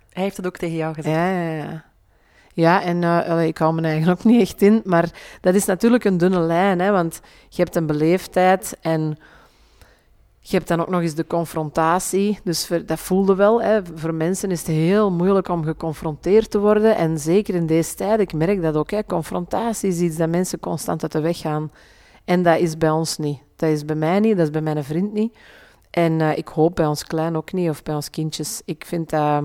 Hij 0.09 0.23
heeft 0.23 0.37
het 0.37 0.45
ook 0.45 0.57
tegen 0.57 0.75
jou 0.75 0.93
gezegd. 0.93 1.15
Ja, 1.15 1.31
ja, 1.31 1.63
ja. 1.63 1.85
Ja, 2.53 2.81
en 2.81 3.03
allee, 3.03 3.47
ik 3.47 3.57
hou 3.57 3.73
me 3.73 3.81
eigenlijk 3.81 4.19
ook 4.19 4.25
niet 4.25 4.41
echt 4.41 4.61
in, 4.61 4.81
maar 4.85 5.09
dat 5.41 5.55
is 5.55 5.65
natuurlijk 5.65 6.03
een 6.03 6.17
dunne 6.17 6.39
lijn, 6.39 6.79
hè, 6.79 6.91
want 6.91 7.21
je 7.49 7.61
hebt 7.63 7.75
een 7.75 7.85
beleefdheid 7.85 8.77
en 8.81 9.17
je 10.43 10.55
hebt 10.55 10.67
dan 10.67 10.81
ook 10.81 10.89
nog 10.89 11.01
eens 11.01 11.15
de 11.15 11.27
confrontatie. 11.27 12.39
Dus 12.43 12.69
dat 12.85 12.99
voelde 12.99 13.35
wel. 13.35 13.61
Hè. 13.61 13.85
Voor 13.95 14.13
mensen 14.13 14.51
is 14.51 14.59
het 14.59 14.67
heel 14.67 15.11
moeilijk 15.11 15.47
om 15.47 15.63
geconfronteerd 15.63 16.51
te 16.51 16.59
worden. 16.59 16.95
En 16.95 17.19
zeker 17.19 17.55
in 17.55 17.65
deze 17.65 17.95
tijd, 17.95 18.19
ik 18.19 18.33
merk 18.33 18.61
dat 18.61 18.75
ook. 18.75 18.91
Hè. 18.91 19.03
Confrontatie 19.05 19.89
is 19.89 19.99
iets 19.99 20.17
dat 20.17 20.29
mensen 20.29 20.59
constant 20.59 21.03
uit 21.03 21.11
de 21.11 21.21
weg 21.21 21.37
gaan. 21.37 21.71
En 22.25 22.43
dat 22.43 22.59
is 22.59 22.77
bij 22.77 22.89
ons 22.89 23.17
niet. 23.17 23.39
Dat 23.55 23.69
is 23.69 23.85
bij 23.85 23.95
mij 23.95 24.19
niet, 24.19 24.37
dat 24.37 24.45
is 24.45 24.51
bij 24.51 24.61
mijn 24.61 24.83
vriend 24.83 25.13
niet. 25.13 25.37
En 25.89 26.21
eh, 26.21 26.37
ik 26.37 26.47
hoop 26.47 26.75
bij 26.75 26.85
ons 26.85 27.03
klein 27.03 27.35
ook 27.35 27.53
niet, 27.53 27.69
of 27.69 27.83
bij 27.83 27.95
ons 27.95 28.09
kindjes. 28.09 28.61
Ik 28.65 28.85
vind 28.85 29.09
dat 29.09 29.43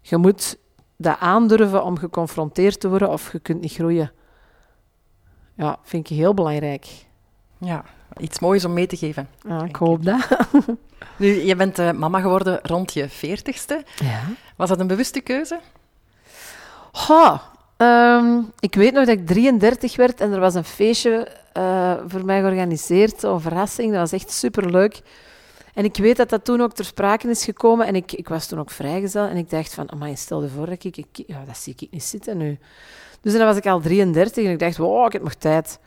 je 0.00 0.16
moet 0.16 0.58
dat 0.96 1.16
aandurven 1.18 1.84
om 1.84 1.98
geconfronteerd 1.98 2.80
te 2.80 2.88
worden 2.88 3.10
of 3.10 3.32
je 3.32 3.38
kunt 3.38 3.60
niet 3.60 3.72
groeien. 3.72 4.12
Ja, 5.54 5.78
vind 5.82 6.10
ik 6.10 6.16
heel 6.16 6.34
belangrijk. 6.34 7.06
Ja, 7.58 7.84
iets 8.18 8.38
moois 8.38 8.64
om 8.64 8.72
mee 8.72 8.86
te 8.86 8.96
geven. 8.96 9.28
Ja, 9.48 9.64
ik 9.64 9.76
hoop 9.76 10.04
dat. 10.04 10.26
Nu, 11.16 11.42
je 11.44 11.56
bent 11.56 11.78
eh, 11.78 11.90
mama 11.90 12.20
geworden 12.20 12.58
rond 12.62 12.92
je 12.92 13.08
veertigste. 13.08 13.84
Ja. 13.96 14.20
Was 14.56 14.68
dat 14.68 14.80
een 14.80 14.86
bewuste 14.86 15.20
keuze? 15.20 15.60
Goh, 16.92 17.40
ehm, 17.76 18.40
ik 18.60 18.74
weet 18.74 18.92
nog 18.92 19.06
dat 19.06 19.18
ik 19.18 19.26
33 19.26 19.96
werd 19.96 20.20
en 20.20 20.32
er 20.32 20.40
was 20.40 20.54
een 20.54 20.64
feestje 20.64 21.28
eh, 21.52 21.94
voor 22.06 22.24
mij 22.24 22.40
georganiseerd, 22.40 23.20
zo'n 23.20 23.40
verrassing. 23.40 23.90
Dat 23.90 24.00
was 24.00 24.12
echt 24.12 24.30
superleuk. 24.30 25.00
En 25.74 25.84
ik 25.84 25.96
weet 25.96 26.16
dat 26.16 26.28
dat 26.28 26.44
toen 26.44 26.60
ook 26.60 26.72
ter 26.72 26.84
sprake 26.84 27.28
is 27.28 27.44
gekomen. 27.44 27.86
En 27.86 27.94
ik, 27.94 28.12
ik 28.12 28.28
was 28.28 28.46
toen 28.46 28.58
ook 28.58 28.70
vrijgezel. 28.70 29.26
En 29.26 29.36
ik 29.36 29.50
dacht 29.50 29.74
van, 29.74 29.92
amai, 29.92 30.16
stel 30.16 30.42
je 30.42 30.48
voor 30.48 30.66
dat 30.66 30.84
ik... 30.84 30.96
ik 30.96 31.06
ja, 31.26 31.44
dat 31.46 31.56
zie 31.56 31.74
ik 31.76 31.90
niet 31.90 32.04
zitten 32.04 32.36
nu. 32.36 32.58
Dus 33.20 33.32
dan 33.32 33.46
was 33.46 33.56
ik 33.56 33.66
al 33.66 33.80
33 33.80 34.44
en 34.44 34.50
ik 34.50 34.58
dacht, 34.58 34.76
wow, 34.76 35.06
ik 35.06 35.12
heb 35.12 35.22
nog 35.22 35.34
tijd. 35.34 35.78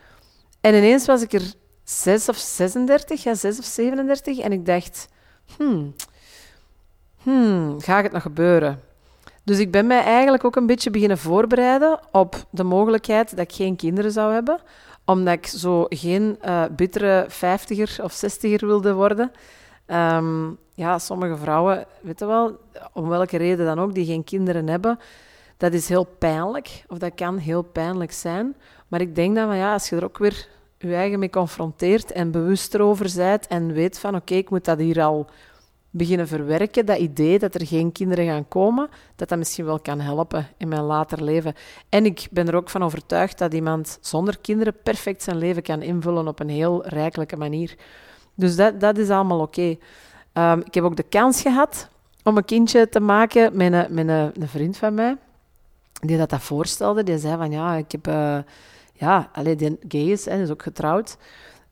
En 0.60 0.74
ineens 0.74 1.06
was 1.06 1.22
ik 1.22 1.32
er 1.32 1.54
6 1.84 2.28
of 2.28 2.36
36, 2.36 3.22
ja, 3.22 3.34
6 3.34 3.58
of 3.58 3.64
37. 3.64 4.38
En 4.38 4.52
ik 4.52 4.66
dacht, 4.66 5.08
hmm, 5.56 5.94
hmm, 7.22 7.80
gaat 7.80 8.02
het 8.02 8.12
nog 8.12 8.22
gebeuren? 8.22 8.80
Dus 9.44 9.58
ik 9.58 9.70
ben 9.70 9.86
mij 9.86 10.02
eigenlijk 10.02 10.44
ook 10.44 10.56
een 10.56 10.66
beetje 10.66 10.90
beginnen 10.90 11.18
voorbereiden 11.18 12.00
op 12.12 12.46
de 12.50 12.64
mogelijkheid 12.64 13.30
dat 13.30 13.38
ik 13.38 13.52
geen 13.52 13.76
kinderen 13.76 14.10
zou 14.10 14.32
hebben. 14.32 14.60
Omdat 15.04 15.34
ik 15.34 15.46
zo 15.46 15.86
geen 15.88 16.36
eh, 16.40 16.64
bittere 16.70 17.24
vijftiger 17.28 18.04
of 18.04 18.12
zestiger 18.12 18.66
wilde 18.66 18.94
worden. 18.94 19.32
Ehm, 19.86 20.50
ja, 20.74 20.98
sommige 20.98 21.36
vrouwen, 21.36 21.86
weet 22.00 22.18
je 22.18 22.26
wel, 22.26 22.58
om 22.92 23.08
welke 23.08 23.36
reden 23.36 23.66
dan 23.66 23.80
ook, 23.80 23.94
die 23.94 24.06
geen 24.06 24.24
kinderen 24.24 24.68
hebben, 24.68 24.98
dat 25.56 25.72
is 25.72 25.88
heel 25.88 26.04
pijnlijk. 26.04 26.84
Of 26.88 26.98
dat 26.98 27.14
kan 27.14 27.36
heel 27.36 27.62
pijnlijk 27.62 28.12
zijn. 28.12 28.56
Maar 28.88 29.00
ik 29.00 29.14
denk 29.14 29.34
dan 29.34 29.46
van 29.46 29.56
ja, 29.56 29.72
als 29.72 29.88
je 29.88 29.96
er 29.96 30.04
ook 30.04 30.18
weer 30.18 30.48
je 30.90 30.96
eigen 30.96 31.18
mee 31.18 31.30
confronteert 31.30 32.12
en 32.12 32.30
bewust 32.30 32.74
erover 32.74 33.12
bent 33.16 33.46
en 33.46 33.72
weet 33.72 33.98
van 33.98 34.14
oké, 34.14 34.34
ik 34.34 34.50
moet 34.50 34.64
dat 34.64 34.78
hier 34.78 35.02
al 35.02 35.26
beginnen 35.90 36.28
verwerken, 36.28 36.86
dat 36.86 36.98
idee 36.98 37.38
dat 37.38 37.54
er 37.54 37.66
geen 37.66 37.92
kinderen 37.92 38.26
gaan 38.26 38.48
komen, 38.48 38.88
dat 39.16 39.28
dat 39.28 39.38
misschien 39.38 39.64
wel 39.64 39.80
kan 39.80 40.00
helpen 40.00 40.48
in 40.56 40.68
mijn 40.68 40.82
later 40.82 41.22
leven. 41.22 41.54
En 41.88 42.04
ik 42.04 42.26
ben 42.30 42.48
er 42.48 42.54
ook 42.54 42.70
van 42.70 42.82
overtuigd 42.82 43.38
dat 43.38 43.54
iemand 43.54 43.98
zonder 44.00 44.38
kinderen 44.38 44.76
perfect 44.82 45.22
zijn 45.22 45.36
leven 45.36 45.62
kan 45.62 45.82
invullen 45.82 46.28
op 46.28 46.40
een 46.40 46.48
heel 46.48 46.86
rijkelijke 46.86 47.36
manier. 47.36 47.76
Dus 48.34 48.56
dat, 48.56 48.80
dat 48.80 48.98
is 48.98 49.08
allemaal 49.10 49.40
oké. 49.40 49.76
Ehm, 50.32 50.58
ik 50.58 50.74
heb 50.74 50.84
ook 50.84 50.96
de 50.96 51.02
kans 51.02 51.42
gehad 51.42 51.88
om 52.22 52.36
een 52.36 52.44
kindje 52.44 52.88
te 52.88 53.00
maken 53.00 53.56
met 53.56 53.72
een, 53.72 53.94
met 53.94 54.08
een, 54.08 54.42
een 54.42 54.48
vriend 54.48 54.76
van 54.76 54.94
mij, 54.94 55.16
die 56.00 56.18
dat, 56.18 56.30
dat 56.30 56.42
voorstelde. 56.42 57.02
Die 57.02 57.18
zei 57.18 57.36
van, 57.36 57.50
ja, 57.50 57.74
ik 57.74 57.92
heb... 57.92 58.06
eh, 58.06 58.38
ja, 58.96 59.30
alleen 59.32 59.56
die 59.56 59.78
gay 59.88 60.10
is, 60.10 60.24
hè, 60.24 60.42
is 60.42 60.50
ook 60.50 60.62
getrouwd. 60.62 61.16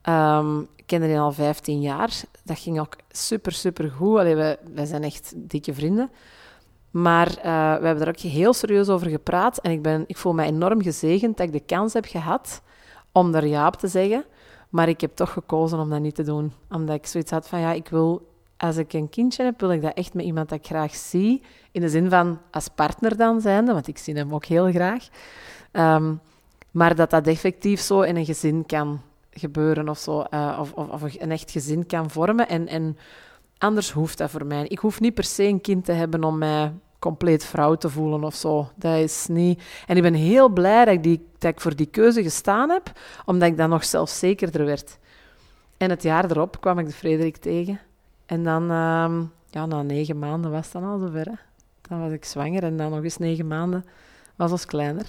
Ehm, 0.01 0.59
ik 0.59 0.83
kende 0.85 1.07
die 1.07 1.19
al 1.19 1.31
15 1.31 1.81
jaar. 1.81 2.21
Dat 2.43 2.59
ging 2.59 2.79
ook 2.79 2.95
super, 3.11 3.51
super 3.51 3.89
goed. 3.89 4.17
Allee, 4.17 4.35
wij, 4.35 4.57
wij 4.73 4.85
zijn 4.85 5.03
echt 5.03 5.33
dikke 5.35 5.73
vrienden. 5.73 6.11
Maar 6.91 7.27
eh, 7.27 7.79
we 7.79 7.85
hebben 7.85 8.01
er 8.01 8.07
ook 8.07 8.19
heel 8.19 8.53
serieus 8.53 8.89
over 8.89 9.09
gepraat. 9.09 9.57
En 9.57 9.71
ik, 9.71 9.81
ben, 9.81 10.03
ik 10.07 10.17
voel 10.17 10.33
me 10.33 10.43
enorm 10.43 10.81
gezegend 10.81 11.37
dat 11.37 11.47
ik 11.47 11.53
de 11.53 11.75
kans 11.75 11.93
heb 11.93 12.05
gehad 12.05 12.61
om 13.11 13.31
daar 13.31 13.47
ja 13.47 13.67
op 13.67 13.75
te 13.75 13.87
zeggen. 13.87 14.25
Maar 14.69 14.89
ik 14.89 15.01
heb 15.01 15.15
toch 15.15 15.31
gekozen 15.31 15.79
om 15.79 15.89
dat 15.89 15.99
niet 15.99 16.15
te 16.15 16.23
doen. 16.23 16.53
Omdat 16.69 16.95
ik 16.95 17.05
zoiets 17.05 17.31
had 17.31 17.47
van, 17.47 17.59
ja, 17.59 17.71
ik 17.71 17.87
wil... 17.87 18.31
Als 18.57 18.77
ik 18.77 18.93
een 18.93 19.09
kindje 19.09 19.43
heb, 19.43 19.59
wil 19.59 19.71
ik 19.71 19.81
dat 19.81 19.93
echt 19.93 20.13
met 20.13 20.25
iemand 20.25 20.49
dat 20.49 20.59
ik 20.59 20.65
graag 20.65 20.95
zie. 20.95 21.43
In 21.71 21.81
de 21.81 21.89
zin 21.89 22.09
van 22.09 22.39
als 22.51 22.67
partner 22.67 23.17
dan 23.17 23.41
zijnde, 23.41 23.73
want 23.73 23.87
ik 23.87 23.97
zie 23.97 24.15
hem 24.15 24.33
ook 24.33 24.45
heel 24.45 24.71
graag. 24.71 25.07
Ehm, 25.71 26.13
maar 26.73 26.95
dat 26.95 27.09
dat 27.09 27.27
effectief 27.27 27.79
zo 27.79 28.01
in 28.01 28.15
een 28.15 28.25
gezin 28.25 28.65
kan 28.65 29.01
gebeuren 29.29 29.89
of 29.89 29.97
zo. 29.97 30.21
eh, 30.21 30.57
of, 30.59 30.73
of, 30.73 30.89
of 30.89 31.01
een 31.17 31.31
echt 31.31 31.51
gezin 31.51 31.85
kan 31.85 32.09
vormen. 32.09 32.47
En, 32.47 32.67
en 32.67 32.97
anders 33.57 33.91
hoeft 33.91 34.17
dat 34.17 34.29
voor 34.29 34.45
mij. 34.45 34.65
Ik 34.67 34.79
hoef 34.79 34.99
niet 34.99 35.13
per 35.13 35.23
se 35.23 35.43
een 35.43 35.61
kind 35.61 35.85
te 35.85 35.91
hebben 35.91 36.23
om 36.23 36.37
mij 36.37 36.71
compleet 36.99 37.45
vrouw 37.45 37.75
te 37.75 37.89
voelen 37.89 38.23
of 38.23 38.35
zo. 38.35 38.69
Dat 38.75 38.97
is 38.97 39.27
niet... 39.27 39.63
En 39.87 39.95
ik 39.95 40.01
ben 40.01 40.13
heel 40.13 40.49
blij 40.49 40.85
dat 40.85 41.05
ik, 41.05 41.21
dat 41.37 41.61
voor 41.61 41.75
die 41.75 41.85
keuze 41.85 42.23
gestaan 42.23 42.69
heb, 42.69 42.91
omdat 43.25 43.47
ik 43.49 43.57
dan 43.57 43.69
nog 43.69 43.83
zelfzekerder 43.85 44.65
werd. 44.65 44.97
En 45.77 45.89
het 45.89 46.03
jaar 46.03 46.31
erop 46.31 46.61
kwam 46.61 46.79
ik 46.79 46.85
de 46.85 46.93
Frederik 46.93 47.37
tegen. 47.37 47.79
En 48.25 48.43
dan, 48.43 48.71
ehm, 48.71 49.23
ja, 49.49 49.65
na 49.65 49.81
negen 49.81 50.19
maanden 50.19 50.51
was 50.51 50.63
het 50.63 50.73
dan 50.73 50.83
al 50.83 50.99
zover. 50.99 51.25
Hè. 51.25 51.35
Dan 51.81 51.99
was 51.99 52.11
ik 52.11 52.25
zwanger 52.25 52.63
en 52.63 52.77
dan 52.77 52.91
nog 52.91 53.03
eens 53.03 53.17
negen 53.17 53.47
maanden 53.47 53.85
was 54.35 54.51
ons 54.51 54.65
kleiner. 54.65 55.05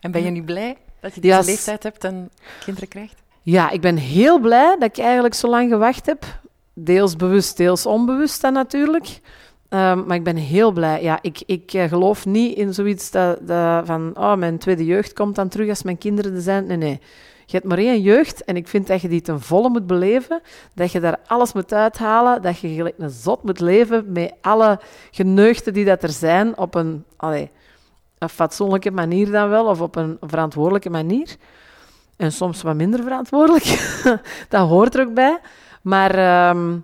En 0.00 0.10
ben 0.10 0.22
je 0.24 0.30
nu 0.30 0.42
blij 0.42 0.76
dat 1.00 1.14
je 1.14 1.20
deze 1.20 1.44
leeftijd 1.44 1.82
hebt 1.82 2.04
en 2.04 2.30
kinderen 2.64 2.88
krijgt? 2.88 3.22
Ja, 3.42 3.70
ik 3.70 3.80
ben 3.80 3.96
heel 3.96 4.38
blij 4.38 4.76
dat 4.78 4.88
ik 4.88 5.04
eigenlijk 5.04 5.34
zo 5.34 5.48
lang 5.48 5.70
gewacht 5.70 6.06
heb. 6.06 6.24
Deels 6.72 7.16
bewust, 7.16 7.56
deels 7.56 7.86
onbewust 7.86 8.40
dan 8.40 8.52
natuurlijk. 8.52 9.20
Ehm, 9.68 10.06
maar 10.06 10.16
ik 10.16 10.24
ben 10.24 10.36
heel 10.36 10.72
blij. 10.72 11.02
Ja, 11.02 11.18
ik, 11.22 11.42
ik 11.46 11.72
eh, 11.72 11.88
geloof 11.88 12.26
niet 12.26 12.56
in 12.56 12.74
zoiets 12.74 13.10
dat, 13.10 13.38
dat 13.46 13.86
van... 13.86 14.12
Oh, 14.16 14.34
mijn 14.34 14.58
tweede 14.58 14.84
jeugd 14.84 15.12
komt 15.12 15.34
dan 15.34 15.48
terug 15.48 15.68
als 15.68 15.82
mijn 15.82 15.98
kinderen 15.98 16.34
er 16.34 16.40
zijn. 16.40 16.66
Nee, 16.66 16.76
nee. 16.76 17.00
Je 17.46 17.56
hebt 17.56 17.68
maar 17.68 17.78
één 17.78 18.00
jeugd 18.00 18.44
en 18.44 18.56
ik 18.56 18.68
vind 18.68 18.86
dat 18.86 19.00
je 19.00 19.08
die 19.08 19.20
ten 19.20 19.40
volle 19.40 19.68
moet 19.68 19.86
beleven. 19.86 20.40
Dat 20.74 20.92
je 20.92 21.00
daar 21.00 21.18
alles 21.26 21.52
moet 21.52 21.72
uithalen. 21.72 22.42
Dat 22.42 22.58
je 22.58 22.68
gelijk 22.68 22.94
een 22.98 23.10
zot 23.10 23.42
moet 23.42 23.60
leven 23.60 24.12
met 24.12 24.32
alle 24.40 24.80
geneugten 25.10 25.72
die 25.72 25.84
dat 25.84 26.02
er 26.02 26.10
zijn 26.10 26.58
op 26.58 26.74
een, 26.74 27.04
allee, 27.16 27.50
een 28.18 28.28
fatsoenlijke 28.28 28.90
manier 28.90 29.30
dan 29.30 29.48
wel. 29.48 29.66
Of 29.66 29.80
op 29.80 29.96
een 29.96 30.16
verantwoordelijke 30.20 30.90
manier. 30.90 31.36
En 32.16 32.32
soms 32.32 32.62
wat 32.62 32.74
minder 32.74 33.02
verantwoordelijk. 33.02 33.64
dat 34.48 34.68
hoort 34.68 34.94
er 34.94 35.06
ook 35.06 35.14
bij. 35.14 35.40
Maar 35.82 36.14
ehm, 36.14 36.76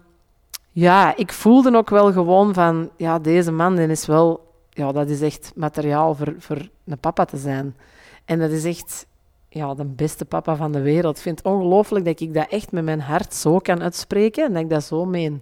ja, 0.70 1.16
ik 1.16 1.33
voelde 1.33 1.77
ook 1.77 1.90
wel 1.90 2.12
gewoon 2.12 2.55
van... 2.55 2.90
Ja, 2.97 3.18
deze 3.18 3.53
man, 3.53 3.77
die 3.77 3.88
is 3.88 4.07
wel... 4.07 4.53
Ja, 4.70 4.92
dat 4.92 5.09
is 5.09 5.20
echt 5.20 5.53
materiaal 5.55 6.14
voor, 6.14 6.35
voor 6.38 6.68
een 6.87 6.99
papa 6.99 7.25
te 7.25 7.37
zijn. 7.37 7.77
En 8.25 8.38
dat 8.38 8.51
is 8.51 8.64
echt 8.64 9.07
ja, 9.49 9.75
de 9.75 9.85
beste 9.85 10.25
papa 10.25 10.57
van 10.57 10.73
de 10.73 10.81
wereld. 10.81 11.16
Ik 11.16 11.23
vind 11.23 11.38
het 11.38 11.47
ongelooflijk 11.47 12.05
dat 12.05 12.20
ik 12.20 12.35
dat 12.35 12.49
echt 12.49 12.73
met 12.73 12.85
mijn 12.85 13.01
hart 13.01 13.35
zo 13.35 13.59
kan 13.59 13.83
uitspreken 13.83 14.44
en 14.44 14.53
dat 14.53 14.62
ik 14.62 14.70
dat 14.70 14.85
zo 14.85 15.05
meen. 15.05 15.35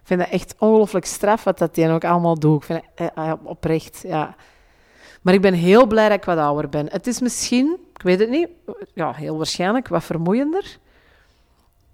Ik 0.00 0.06
vind 0.16 0.20
dat 0.20 0.28
echt 0.28 0.54
ongelooflijk 0.58 1.04
straf 1.04 1.44
wat 1.44 1.58
dat 1.58 1.74
die 1.74 1.88
ook 1.88 2.04
allemaal 2.04 2.38
doet. 2.38 2.56
Ik 2.56 2.64
vind 2.64 2.82
het 2.94 3.12
eh, 3.14 3.30
eh, 3.30 3.32
oprecht, 3.42 4.04
ja. 4.06 4.36
Maar 5.22 5.34
ik 5.34 5.40
ben 5.40 5.54
heel 5.54 5.86
blij 5.86 6.08
dat 6.08 6.18
ik 6.18 6.24
wat 6.24 6.38
ouder 6.38 6.68
ben. 6.68 6.86
Het 6.90 7.06
is 7.06 7.20
misschien, 7.20 7.76
ik 7.94 8.02
weet 8.02 8.18
het 8.20 8.30
niet, 8.30 8.48
ja, 8.94 9.12
heel 9.12 9.36
waarschijnlijk 9.36 9.88
wat 9.88 10.04
vermoeiender. 10.04 10.78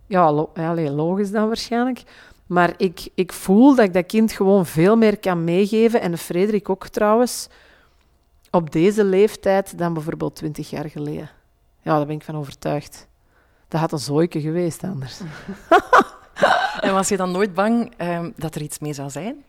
Ja, 0.06 0.32
lo- 0.32 0.50
ja, 0.54 0.74
logisch 0.74 1.30
dan 1.30 1.46
waarschijnlijk. 1.46 2.02
Maar 2.46 2.74
ik, 2.76 3.08
ik 3.14 3.32
voel 3.32 3.74
dat 3.74 3.84
ik 3.84 3.92
dat 3.92 4.06
kind 4.06 4.32
gewoon 4.32 4.66
veel 4.66 4.96
meer 4.96 5.18
kan 5.18 5.44
meegeven. 5.44 6.00
En 6.00 6.18
Frederik 6.18 6.68
ook 6.68 6.88
trouwens. 6.88 7.48
Op 8.50 8.72
deze 8.72 9.04
leeftijd 9.04 9.78
dan 9.78 9.94
bijvoorbeeld 9.94 10.36
20 10.36 10.70
jaar 10.70 10.90
geleden. 10.90 11.30
Ja, 11.82 11.96
daar 11.96 12.06
ben 12.06 12.16
ik 12.16 12.22
van 12.22 12.36
overtuigd. 12.36 13.06
Dat 13.68 13.80
had 13.80 13.92
een 13.92 13.98
zooike 13.98 14.40
geweest 14.40 14.82
anders. 14.84 15.20
En 16.80 16.92
was 16.92 17.08
je 17.08 17.16
dan 17.16 17.30
nooit 17.30 17.54
bang 17.54 17.92
ehm, 17.96 18.30
dat 18.36 18.54
er 18.54 18.62
iets 18.62 18.78
mee 18.78 18.92
zou 18.92 19.10
zijn? 19.10 19.44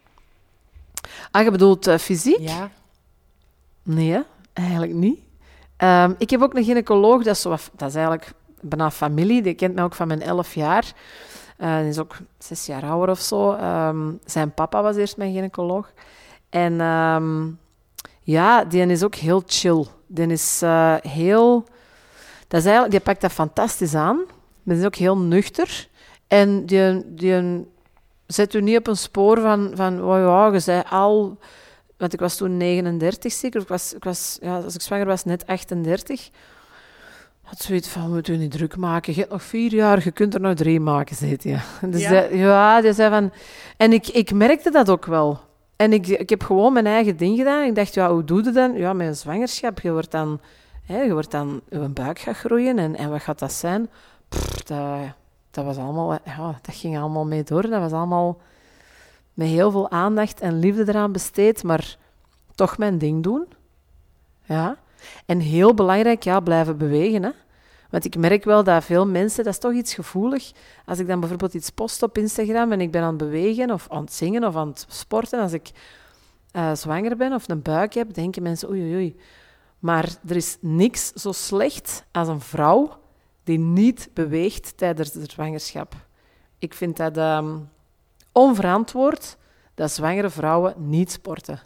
Ah, 1.32 1.44
je 1.44 1.52
bedoelt 1.52 1.88
eh, 1.88 1.98
fysiek? 1.98 2.40
Ja. 2.40 2.70
Nee, 3.86 4.24
eigenlijk 4.54 4.94
niet. 4.94 5.20
Ehm, 5.78 6.14
ik 6.18 6.30
heb 6.30 6.42
ook 6.42 6.54
een 6.54 6.64
gynaecoloog, 6.64 7.24
dat 7.24 7.36
is, 7.36 7.42
zo 7.42 7.50
dat 7.50 7.90
is 7.90 7.96
eigenlijk 7.96 8.32
bijna 8.62 8.92
familie. 8.92 9.42
Die 9.42 9.54
kent 9.54 9.76
mij 9.76 9.84
ook 9.84 9.96
van 9.96 10.08
mijn 10.08 10.22
elf 10.22 10.54
jaar. 10.54 10.94
Eh, 11.58 11.80
die 11.80 11.88
is 11.88 12.00
ook 12.00 12.16
zes 12.38 12.66
jaar 12.66 12.84
ouder 12.84 13.10
of 13.10 13.20
zo. 13.20 13.52
Ehm, 13.54 14.12
zijn 14.26 14.54
papa 14.54 14.82
was 14.82 14.96
eerst 14.96 15.18
mijn 15.18 15.34
gynaecoloog. 15.34 15.92
En 16.50 16.82
ehm, 16.82 17.48
ja, 18.22 18.64
die 18.64 18.86
is 18.86 19.04
ook 19.04 19.16
heel 19.16 19.44
chill. 19.46 19.86
Die 20.08 20.28
is 20.28 20.62
eh, 20.62 20.96
heel... 21.02 21.64
Dat 22.48 22.60
is 22.60 22.66
eigenlijk, 22.66 22.92
die 22.92 23.00
pakt 23.00 23.22
dat 23.22 23.32
fantastisch 23.32 23.96
aan. 23.96 24.20
Die 24.64 24.78
is 24.78 24.86
ook 24.86 24.96
heel 24.96 25.18
nuchter. 25.18 25.88
En 26.28 26.66
die, 26.66 27.16
die 27.16 27.68
zet 28.26 28.54
u 28.54 28.62
niet 28.62 28.78
op 28.78 28.88
een 28.88 28.98
spoor 28.98 29.40
van, 29.40 29.72
van 29.74 30.04
oh 30.04 30.54
je 30.54 30.60
zei 30.60 30.84
al... 30.90 31.38
Want 31.98 32.14
ik 32.14 32.20
was 32.20 32.36
toen 32.36 32.58
39 32.58 33.34
zeker. 33.34 33.62
Ik 33.62 33.68
was, 33.68 33.94
ik 33.94 34.04
was, 34.04 34.38
ja, 34.42 34.58
als 34.58 34.76
ik 34.76 34.82
zwanger 34.82 35.06
was, 35.06 35.24
net 35.24 35.48
38. 35.48 36.30
Had 37.42 37.60
zoiets 37.60 37.88
van, 37.88 38.04
we 38.04 38.10
moeten 38.10 38.40
niet 38.40 38.52
druk 38.52 38.78
maken. 38.78 39.14
Je 39.14 39.20
hebt 39.20 39.32
nog 39.32 39.44
vier 39.44 39.74
jaar, 39.74 40.04
je 40.04 40.12
kunt 40.12 40.34
er 40.34 40.42
nog 40.42 40.54
drie 40.54 40.80
maken, 40.80 41.16
zei 41.16 41.38
hij. 41.42 41.60
Dus 41.92 42.02
Ja? 42.02 42.12
ja, 42.12 42.28
ja 42.30 42.82
die 42.82 42.94
zei 42.94 43.10
van... 43.10 43.32
En 43.78 43.94
ik, 43.94 44.08
ik 44.08 44.34
merkte 44.34 44.72
dat 44.72 44.90
ook 44.90 45.06
wel. 45.06 45.40
En 45.76 45.94
ik, 45.94 46.08
ik 46.08 46.30
heb 46.30 46.44
gewoon 46.44 46.74
mijn 46.74 46.86
eigen 46.86 47.18
ding 47.18 47.38
gedaan. 47.38 47.66
Ik 47.66 47.76
dacht, 47.76 47.94
ja, 47.94 48.12
hoe 48.12 48.24
doe 48.24 48.44
je 48.44 48.52
dat? 48.52 48.72
Ja, 48.76 48.94
met 48.94 49.08
een 49.08 49.16
zwangerschap. 49.16 49.80
Je 49.80 49.92
wordt 49.92 50.12
dan... 50.12 50.40
Hè, 50.86 51.02
je 51.02 51.14
wordt 51.14 51.32
dan... 51.32 51.62
Je 51.70 51.78
buik 51.80 52.20
gaat 52.20 52.38
groeien. 52.38 52.80
En, 52.80 52.96
en 52.96 53.10
wat 53.10 53.22
gaat 53.22 53.40
dat 53.40 53.54
zijn? 53.54 53.90
Pff, 54.30 54.64
dat, 54.64 55.00
dat 55.52 55.66
was 55.66 55.78
allemaal... 55.78 56.12
Ja, 56.26 56.60
dat 56.62 56.76
ging 56.76 56.98
allemaal 56.98 57.26
mee 57.26 57.44
door. 57.44 57.62
Dat 57.62 57.82
was 57.82 57.92
allemaal 57.92 58.38
met 59.36 59.48
heel 59.48 59.72
veel 59.72 59.92
aandacht 59.92 60.40
en 60.40 60.60
liefde 60.60 60.88
eraan 60.88 61.12
besteed, 61.12 61.64
maar 61.64 61.98
toch 62.56 62.78
mijn 62.78 62.98
ding 62.98 63.24
doen. 63.24 63.48
Ja. 64.44 64.78
En 65.26 65.40
heel 65.40 65.74
belangrijk, 65.74 66.24
ja, 66.24 66.40
blijven 66.40 66.78
bewegen. 66.78 67.24
Hè. 67.24 67.30
Want 67.90 68.06
ik 68.06 68.18
merk 68.18 68.44
wel 68.44 68.64
dat 68.64 68.84
veel 68.84 69.08
mensen, 69.08 69.44
dat 69.44 69.54
is 69.54 69.60
toch 69.60 69.74
iets 69.74 69.94
gevoelig. 69.94 70.52
Als 70.86 71.00
ik 71.00 71.08
dan 71.08 71.20
bijvoorbeeld 71.20 71.54
iets 71.54 71.70
post 71.70 72.04
op 72.04 72.18
Instagram 72.18 72.72
en 72.72 72.82
ik 72.82 72.92
ben 72.92 73.02
aan 73.02 73.08
het 73.08 73.18
bewegen 73.18 73.72
of 73.72 73.88
aan 73.90 74.04
het 74.04 74.14
zingen 74.14 74.44
of 74.44 74.56
aan 74.56 74.68
het 74.68 74.86
sporten, 74.90 75.40
als 75.40 75.54
ik 75.54 75.72
eh, 76.52 76.76
zwanger 76.76 77.18
ben 77.18 77.34
of 77.34 77.50
een 77.50 77.62
buik 77.62 77.94
heb, 77.94 78.14
denken 78.14 78.44
mensen 78.44 78.70
oei 78.70 78.82
oei 78.82 78.94
oei. 78.94 79.16
Maar 79.80 80.16
er 80.28 80.36
is 80.36 80.58
niks 80.62 81.12
zo 81.14 81.32
slecht 81.32 82.06
als 82.12 82.28
een 82.28 82.42
vrouw 82.42 82.98
die 83.44 83.60
niet 83.60 84.10
beweegt 84.14 84.78
tijdens 84.78 85.12
de 85.12 85.24
zwangerschap. 85.28 85.94
Ik 86.60 86.74
vind 86.74 86.98
dat 86.98 87.18
ehm, 87.18 87.58
onverantwoord 88.36 89.38
dat 89.74 89.92
zwangere 89.92 90.30
vrouwen 90.30 90.74
niet 90.78 91.12
sporten. 91.12 91.60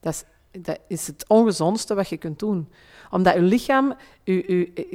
Dat 0.00 0.24
is, 0.52 0.76
is 0.88 1.06
het 1.06 1.24
ongezondste 1.28 1.94
wat 1.94 2.08
je 2.08 2.16
kunt 2.16 2.38
doen. 2.38 2.68
Omdat 3.10 3.34
je 3.34 3.40
lichaam, 3.40 3.94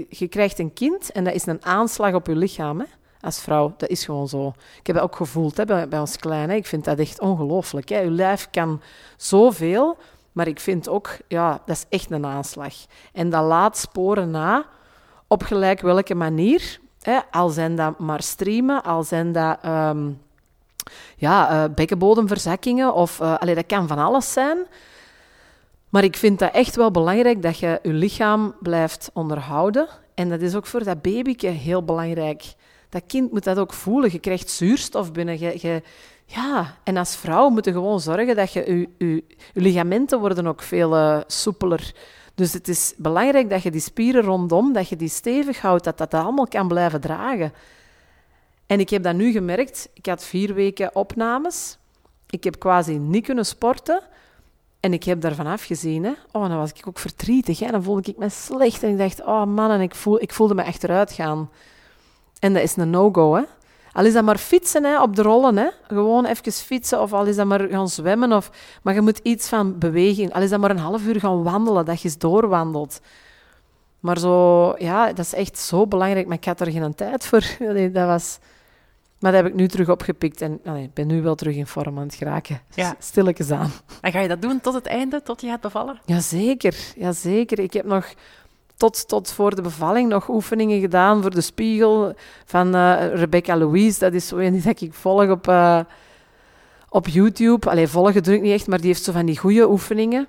je 0.09 0.27
krijgt 0.29 0.59
een 0.59 0.73
kind 0.73 1.11
en 1.11 1.23
dat 1.23 1.33
is 1.33 1.45
een 1.45 1.65
aanslag 1.65 2.13
op 2.13 2.27
je 2.27 2.35
lichaam. 2.35 2.79
Hè? 2.79 2.85
Als 3.21 3.41
vrouw, 3.41 3.73
dat 3.77 3.89
is 3.89 4.05
gewoon 4.05 4.27
zo. 4.27 4.53
Ik 4.79 4.87
heb 4.87 4.95
dat 4.95 5.05
ook 5.05 5.15
gevoeld 5.15 5.57
hè, 5.57 5.65
bij, 5.65 5.99
ons 5.99 6.17
klein. 6.17 6.49
Hè? 6.49 6.55
Ik 6.55 6.65
vind 6.65 6.85
dat 6.85 6.99
echt 6.99 7.19
ongelooflijk. 7.19 7.89
Je 7.89 8.11
lijf 8.11 8.49
kan 8.49 8.81
zoveel, 9.17 9.97
maar 10.31 10.47
ik 10.47 10.59
vind 10.59 10.89
ook, 10.89 11.17
ja, 11.27 11.61
dat 11.65 11.75
is 11.75 11.85
echt 11.89 12.11
een 12.11 12.25
aanslag. 12.25 12.73
En 13.13 13.29
dat 13.29 13.43
laat 13.43 13.77
sporen 13.77 14.31
na, 14.31 14.65
op 15.27 15.43
gelijk 15.43 15.81
welke 15.81 16.15
manier. 16.15 16.79
Hè? 17.01 17.19
Al 17.31 17.49
zijn 17.49 17.75
dat 17.75 17.99
maar 17.99 18.23
streamen, 18.23 18.83
al 18.83 19.03
zijn 19.03 19.31
dat 19.31 19.57
ehm, 19.61 20.09
ja, 21.17 21.49
eh, 21.49 21.73
bekkenbodemverzakkingen, 21.73 22.93
of 22.93 23.21
allee, 23.21 23.55
dat 23.55 23.65
kan 23.65 23.87
van 23.87 23.97
alles 23.97 24.33
zijn. 24.33 24.57
Maar 25.89 26.03
ik 26.03 26.17
vind 26.17 26.39
dat 26.39 26.53
echt 26.53 26.75
wel 26.75 26.91
belangrijk 26.91 27.41
dat 27.41 27.59
je 27.59 27.79
je 27.83 27.93
lichaam 27.93 28.55
blijft 28.59 29.09
onderhouden. 29.13 29.87
En 30.15 30.29
dat 30.29 30.41
is 30.41 30.55
ook 30.55 30.65
voor 30.65 30.83
dat 30.83 31.01
babyke 31.01 31.47
heel 31.47 31.83
belangrijk. 31.83 32.43
Dat 32.89 33.03
kind 33.07 33.31
moet 33.31 33.43
dat 33.43 33.57
ook 33.57 33.73
voelen. 33.73 34.11
Je 34.11 34.19
krijgt 34.19 34.49
zuurstof 34.49 35.11
binnen. 35.11 35.39
Je, 35.39 35.81
ja, 36.25 36.75
en 36.83 36.97
als 36.97 37.15
vrouw 37.15 37.49
moet 37.49 37.65
je 37.65 37.71
gewoon 37.71 37.99
zorgen 37.99 38.35
dat 38.35 38.51
je, 38.51 38.87
je, 38.97 39.05
je, 39.05 39.23
ligamenten 39.53 40.19
worden 40.19 40.47
ook 40.47 40.61
veel 40.61 40.95
eh, 40.95 41.19
soepeler. 41.27 41.91
Dus 42.35 42.53
het 42.53 42.67
is 42.67 42.93
belangrijk 42.97 43.49
dat 43.49 43.63
je 43.63 43.71
die 43.71 43.81
spieren 43.81 44.21
rondom, 44.21 44.73
dat 44.73 44.89
je 44.89 44.95
die 44.95 45.09
stevig 45.09 45.61
houdt, 45.61 45.83
dat 45.83 45.97
dat 45.97 46.13
allemaal 46.13 46.47
kan 46.47 46.67
blijven 46.67 47.01
dragen. 47.01 47.53
En 48.67 48.79
ik 48.79 48.89
heb 48.89 49.03
dat 49.03 49.15
nu 49.15 49.31
gemerkt. 49.31 49.89
Ik 49.93 50.05
had 50.05 50.23
vier 50.23 50.53
weken 50.53 50.95
opnames. 50.95 51.77
Ik 52.29 52.43
heb 52.43 52.59
quasi 52.59 52.97
niet 52.97 53.25
kunnen 53.25 53.45
sporten. 53.45 54.01
En 54.79 54.93
ik 54.93 55.03
heb 55.03 55.21
daarvan 55.21 55.47
afgezien. 55.47 56.03
Hè. 56.03 56.11
Oh, 56.31 56.47
dan 56.47 56.57
was 56.57 56.71
ik 56.71 56.87
ook 56.87 56.99
verdrietig. 56.99 57.59
Hè. 57.59 57.71
Dan 57.71 57.83
voelde 57.83 58.11
ik 58.11 58.17
me 58.17 58.29
slecht. 58.29 58.83
En 58.83 58.89
ik 58.89 58.97
dacht, 58.97 59.21
oh 59.21 59.45
man, 59.45 59.71
en 59.71 59.81
ik, 59.81 59.95
voel, 59.95 60.21
ik 60.21 60.33
voelde 60.33 60.55
me 60.55 60.63
achteruit 60.63 61.11
gaan. 61.11 61.49
En 62.39 62.53
dat 62.53 62.63
is 62.63 62.75
een 62.75 62.89
no-go, 62.89 63.35
hè. 63.35 63.43
Al 63.93 64.05
is 64.05 64.13
dat 64.13 64.23
maar 64.23 64.37
fietsen 64.37 64.83
hè, 64.83 65.01
op 65.01 65.15
de 65.15 65.21
rollen. 65.21 65.57
Hè. 65.57 65.67
Gewoon 65.87 66.25
even 66.25 66.51
fietsen 66.51 67.01
of 67.01 67.13
al 67.13 67.25
is 67.25 67.35
dat 67.35 67.45
maar 67.45 67.67
gaan 67.69 67.89
zwemmen. 67.89 68.33
Of... 68.33 68.51
Maar 68.81 68.93
je 68.93 69.01
moet 69.01 69.19
iets 69.23 69.49
van 69.49 69.77
beweging. 69.77 70.33
Al 70.33 70.41
is 70.41 70.49
dat 70.49 70.59
maar 70.59 70.69
een 70.69 70.77
half 70.77 71.05
uur 71.05 71.19
gaan 71.19 71.43
wandelen, 71.43 71.85
dat 71.85 72.01
je 72.01 72.15
doorwandelt. 72.17 73.01
Maar 73.99 74.17
zo, 74.17 74.73
ja, 74.77 75.07
dat 75.07 75.25
is 75.25 75.33
echt 75.33 75.57
zo 75.57 75.87
belangrijk. 75.87 76.27
Maar 76.27 76.37
ik 76.37 76.45
had 76.45 76.59
er 76.59 76.71
geen 76.71 76.95
tijd 76.95 77.25
voor. 77.25 77.43
Dat 77.93 78.07
was... 78.07 78.39
Maar 79.19 79.31
dat 79.31 79.41
heb 79.41 79.51
ik 79.51 79.57
nu 79.57 79.67
terug 79.67 79.89
opgepikt. 79.89 80.41
En 80.41 80.59
allee, 80.65 80.83
ik 80.83 80.93
ben 80.93 81.07
nu 81.07 81.21
wel 81.21 81.35
terug 81.35 81.55
in 81.55 81.67
vorm 81.67 81.97
aan 81.97 82.05
het 82.05 82.15
geraken. 82.15 82.61
Ja. 82.73 82.95
Stilletjes 82.99 83.51
aan. 83.51 83.71
En 84.01 84.11
ga 84.11 84.19
je 84.19 84.27
dat 84.27 84.41
doen 84.41 84.61
tot 84.61 84.73
het 84.73 84.85
einde, 84.85 85.21
tot 85.23 85.41
je 85.41 85.47
gaat 85.47 85.61
bevallen? 85.61 85.99
Jazeker, 86.05 86.75
jazeker. 86.95 87.59
Ik 87.59 87.73
heb 87.73 87.85
nog 87.85 88.13
tot, 88.77 89.07
tot 89.07 89.31
voor 89.31 89.55
de 89.55 89.61
bevalling 89.61 90.09
nog 90.09 90.29
oefeningen 90.29 90.79
gedaan 90.79 91.21
voor 91.21 91.31
de 91.31 91.41
spiegel 91.41 92.13
van 92.45 92.75
eh, 92.75 93.13
Rebecca 93.13 93.57
Louise. 93.57 93.99
Dat 93.99 94.13
is 94.13 94.27
zo 94.27 94.37
een 94.37 94.53
die 94.53 94.61
dat 94.61 94.81
ik 94.81 94.93
volg 94.93 95.29
op, 95.29 95.47
eh, 95.47 95.79
op 96.89 97.07
YouTube. 97.07 97.69
Allee, 97.69 97.87
volgen 97.87 98.23
doe 98.23 98.35
ik 98.35 98.41
niet 98.41 98.53
echt, 98.53 98.67
maar 98.67 98.77
die 98.77 98.87
heeft 98.87 99.03
zo 99.03 99.11
van 99.11 99.25
die 99.25 99.37
goede 99.37 99.69
oefeningen. 99.69 100.27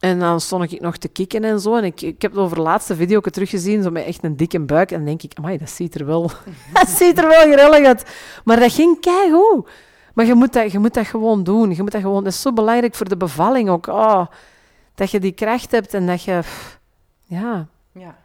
En 0.00 0.18
dan 0.18 0.40
stond 0.40 0.72
ik 0.72 0.80
nog 0.80 0.96
te 0.96 1.08
kikken 1.08 1.44
en 1.44 1.60
zo. 1.60 1.74
En 1.76 1.84
ik, 1.84 2.00
ik 2.00 2.22
heb 2.22 2.30
het 2.30 2.40
over 2.40 2.56
de 2.56 2.62
laatste 2.62 2.96
video 2.96 3.16
ook 3.16 3.30
teruggezien, 3.30 3.82
zo 3.82 3.90
met 3.90 4.04
echt 4.04 4.24
een 4.24 4.36
dikke 4.36 4.60
buik. 4.60 4.90
En 4.90 4.96
dan 4.96 5.06
denk 5.06 5.22
ik, 5.22 5.32
amai, 5.34 5.58
dat 5.58 5.70
ziet 5.70 5.94
er 5.94 6.06
wel, 6.06 6.30
dat 6.72 6.88
ziet 6.88 7.18
er 7.18 7.28
wel 7.28 7.52
grillig 7.52 7.86
uit. 7.86 8.16
Maar 8.44 8.60
dat 8.60 8.72
ging 8.72 9.00
keigoed. 9.00 9.68
Maar 10.14 10.26
je 10.26 10.34
moet, 10.34 10.52
dat, 10.52 10.72
je 10.72 10.78
moet 10.78 10.94
dat 10.94 11.06
gewoon 11.06 11.44
doen. 11.44 11.74
Je 11.74 11.82
moet 11.82 11.92
dat 11.92 12.00
gewoon, 12.00 12.24
dat 12.24 12.32
is 12.32 12.40
zo 12.40 12.52
belangrijk 12.52 12.94
voor 12.94 13.08
de 13.08 13.16
bevalling 13.16 13.68
ook. 13.68 13.86
Oh, 13.86 14.26
dat 14.94 15.10
je 15.10 15.20
die 15.20 15.32
kracht 15.32 15.70
hebt 15.70 15.94
en 15.94 16.06
dat 16.06 16.22
je... 16.22 16.38
pff, 16.40 16.78
Ja, 17.24 17.66
Ja. 17.92 18.16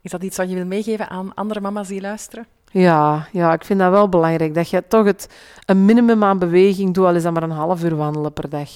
Is 0.00 0.10
dat 0.10 0.22
iets 0.22 0.36
wat 0.36 0.48
je 0.48 0.54
wil 0.54 0.66
meegeven 0.66 1.08
aan 1.08 1.34
andere 1.34 1.60
mama's 1.60 1.88
die 1.88 2.00
luisteren? 2.00 2.46
ja, 2.70 3.28
ja, 3.32 3.52
ik 3.52 3.64
vind 3.64 3.78
dat 3.78 3.90
wel 3.90 4.08
belangrijk. 4.08 4.54
Dat 4.54 4.70
je 4.70 4.84
toch 4.88 5.04
het, 5.04 5.28
een 5.66 5.84
minimum 5.84 6.24
aan 6.24 6.38
beweging 6.38 6.94
doet, 6.94 7.04
al 7.04 7.14
is 7.14 7.22
dat 7.22 7.32
maar 7.32 7.42
een 7.42 7.50
half 7.50 7.84
uur 7.84 7.96
wandelen 7.96 8.32
per 8.32 8.48
dag. 8.48 8.70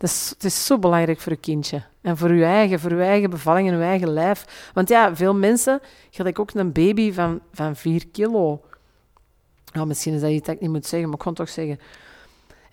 Het 0.00 0.44
is 0.44 0.66
zo 0.66 0.78
belangrijk 0.78 1.20
voor 1.20 1.32
je 1.32 1.38
kindje. 1.38 1.82
En 2.00 2.16
voor 2.16 2.34
je 2.34 2.44
eigen, 2.44 2.80
voor 2.80 2.94
je 2.94 3.02
eigen 3.02 3.30
bevalling 3.30 3.68
en 3.68 3.76
je 3.78 3.84
eigen 3.84 4.12
lijf. 4.12 4.70
Want 4.74 4.88
ja, 4.88 5.16
veel 5.16 5.34
mensen, 5.34 5.80
gelijk 6.10 6.38
ook 6.38 6.50
een 6.54 6.72
baby 6.72 7.12
van, 7.12 7.40
van 7.52 7.76
4 7.76 8.06
kilo. 8.08 8.60
Nou, 9.72 9.86
misschien 9.86 10.14
is 10.14 10.20
dat 10.20 10.30
iets 10.30 10.46
dat 10.46 10.54
ik 10.54 10.60
niet 10.60 10.70
moet 10.70 10.86
zeggen, 10.86 11.08
maar 11.08 11.18
ik 11.18 11.24
kon 11.24 11.34
toch 11.34 11.48
zeggen. 11.48 11.78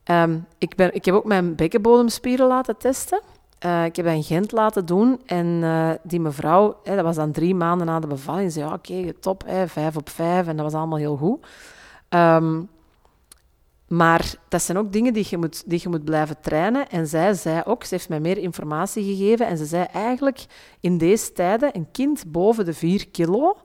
Ehm, 0.04 0.38
ik, 0.58 0.76
ben, 0.76 0.96
ik 0.96 1.06
heb 1.06 1.16
ook 1.16 1.26
mijn 1.26 1.56
bekkenbodemspieren 1.56 2.48
laten 2.48 2.78
testen. 2.78 3.22
Eh, 3.60 3.86
ik 3.86 3.96
heb 3.96 4.06
in 4.06 4.24
Gent 4.24 4.52
laten 4.52 4.86
doen. 4.86 5.22
En 5.26 5.60
eh, 5.64 5.90
die 6.04 6.20
mevrouw, 6.20 6.80
dat 6.84 7.02
was 7.02 7.16
dan 7.16 7.32
drie 7.32 7.56
maanden 7.56 7.88
na 7.88 8.00
de 8.00 8.08
bevalling, 8.08 8.52
zei, 8.52 8.74
oké, 8.74 9.14
top, 9.14 9.44
hè, 9.46 9.68
vijf 9.68 9.98
op 9.98 10.10
vijf. 10.10 10.48
En 10.48 10.56
dat 10.56 10.66
was 10.66 10.74
allemaal 10.74 10.98
heel 10.98 11.18
goed. 11.18 11.46
Ehm, 12.10 12.62
maar 13.88 14.36
dat 14.48 14.62
zijn 14.62 14.78
ook 14.78 14.94
dingen 14.94 15.14
die 15.14 15.28
je, 15.30 15.38
moet, 15.38 15.64
die 15.70 15.80
je 15.84 15.90
moet 15.90 16.04
blijven 16.04 16.40
trainen. 16.42 16.90
En 16.90 17.08
zij 17.08 17.34
zei 17.34 17.62
ook, 17.66 17.84
ze 17.84 17.94
heeft 17.94 18.10
mij 18.10 18.20
meer 18.20 18.38
informatie 18.38 19.04
gegeven. 19.04 19.48
En 19.48 19.58
ze 19.58 19.66
zei 19.66 19.86
eigenlijk, 19.94 20.46
in 20.80 20.98
deze 20.98 21.32
tijden, 21.32 21.76
een 21.76 21.92
kind 21.92 22.32
boven 22.32 22.66
de 22.66 22.74
4 22.74 23.08
kilo, 23.10 23.58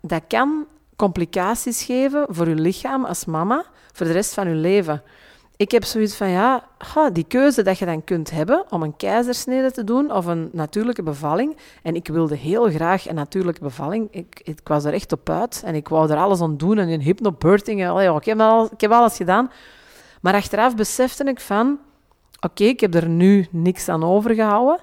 dat 0.00 0.22
kan 0.28 0.66
complicaties 0.96 1.82
geven 1.82 2.26
voor 2.28 2.48
je 2.48 2.54
lichaam 2.54 3.04
als 3.04 3.24
mama, 3.24 3.64
voor 3.92 4.06
de 4.06 4.12
rest 4.12 4.34
van 4.34 4.48
je 4.48 4.54
leven. 4.54 5.02
Ik 5.56 5.70
heb 5.70 5.84
zoiets 5.84 6.14
van, 6.14 6.28
ja, 6.28 6.68
ha, 6.78 7.10
die 7.10 7.24
keuze 7.24 7.62
dat 7.62 7.78
je 7.78 7.84
dan 7.84 8.04
kunt 8.04 8.30
hebben 8.30 8.64
om 8.70 8.82
een 8.82 8.96
keizersnede 8.96 9.70
te 9.70 9.84
doen 9.84 10.12
of 10.12 10.26
een 10.26 10.48
natuurlijke 10.52 11.02
bevalling. 11.02 11.56
En 11.82 11.94
ik 11.94 12.08
wilde 12.08 12.36
heel 12.36 12.70
graag 12.70 13.08
een 13.08 13.14
natuurlijke 13.14 13.60
bevalling. 13.60 14.08
Ik, 14.10 14.40
ik 14.44 14.60
was 14.64 14.84
er 14.84 14.92
echt 14.92 15.12
op 15.12 15.30
uit 15.30 15.62
en 15.64 15.74
ik 15.74 15.88
wou 15.88 16.10
er 16.10 16.16
alles 16.16 16.40
aan 16.40 16.56
doen 16.56 16.78
en 16.78 16.88
een 16.88 17.00
hypnobirthing. 17.00 17.82
En, 17.82 17.88
allee, 17.88 18.14
ik, 18.14 18.24
heb 18.24 18.40
al, 18.40 18.64
ik 18.72 18.80
heb 18.80 18.90
alles 18.90 19.16
gedaan. 19.16 19.50
Maar 20.20 20.34
achteraf 20.34 20.76
besefte 20.76 21.24
ik 21.24 21.40
van, 21.40 21.78
oké, 22.40 22.64
ik 22.64 22.80
heb 22.80 22.94
er 22.94 23.08
nu 23.08 23.46
niks 23.50 23.88
aan 23.88 24.04
overgehouden. 24.04 24.80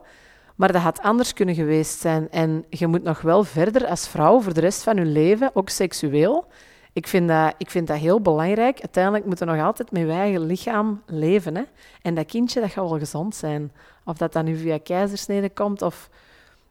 Maar 0.55 0.71
dat 0.71 0.81
had 0.81 1.01
anders 1.01 1.34
kunnen 1.34 1.55
geweest 1.55 1.99
zijn. 1.99 2.29
En 2.29 2.65
je 2.69 2.88
moet 2.88 3.03
nog 3.03 3.21
wel 3.21 3.43
verder 3.43 3.88
als 3.88 4.07
vrouw 4.07 4.41
voor 4.41 4.53
de 4.53 4.60
rest 4.60 4.84
van 4.84 4.95
je 4.95 5.05
leven, 5.05 5.51
ook 5.53 5.69
seksueel. 5.69 6.47
Ik 6.93 7.08
vind 7.08 7.27
dat, 7.27 7.54
ik 7.58 7.69
vind 7.69 7.88
dat 7.88 7.97
heel 7.97 8.21
belangrijk. 8.21 8.80
Uiteindelijk 8.80 9.25
moet 9.25 9.39
je 9.39 9.45
nog 9.45 9.60
altijd 9.60 9.91
met 9.91 10.01
je 10.01 10.12
eigen 10.12 10.45
lichaam 10.45 11.01
leven. 11.06 11.56
Hè? 11.56 11.63
En 12.01 12.15
dat 12.15 12.25
kindje, 12.25 12.62
dat 12.62 12.71
gaat 12.71 12.89
wel 12.89 12.99
gezond 12.99 13.36
zijn. 13.36 13.71
Of 14.06 14.17
dat 14.17 14.34
dan 14.34 14.45
nu 14.45 14.58
via 14.58 14.77
keizersnede 14.77 15.49
komt 15.49 15.82
of, 15.82 16.10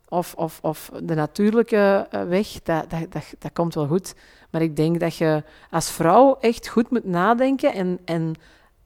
of, 0.08 0.34
of, 0.34 0.58
of 0.62 0.90
de 1.02 1.14
natuurlijke 1.14 2.06
eh, 2.10 2.22
weg, 2.22 2.48
dat, 2.62 2.90
dat, 2.90 3.12
dat, 3.12 3.34
dat 3.38 3.52
komt 3.52 3.74
wel 3.74 3.86
goed. 3.86 4.14
Maar 4.50 4.62
ik 4.62 4.76
denk 4.76 5.00
dat 5.00 5.16
je 5.16 5.42
als 5.70 5.90
vrouw 5.90 6.36
echt 6.40 6.68
goed 6.68 6.90
moet 6.90 7.04
nadenken. 7.04 7.72
En, 7.72 7.98
en 8.04 8.34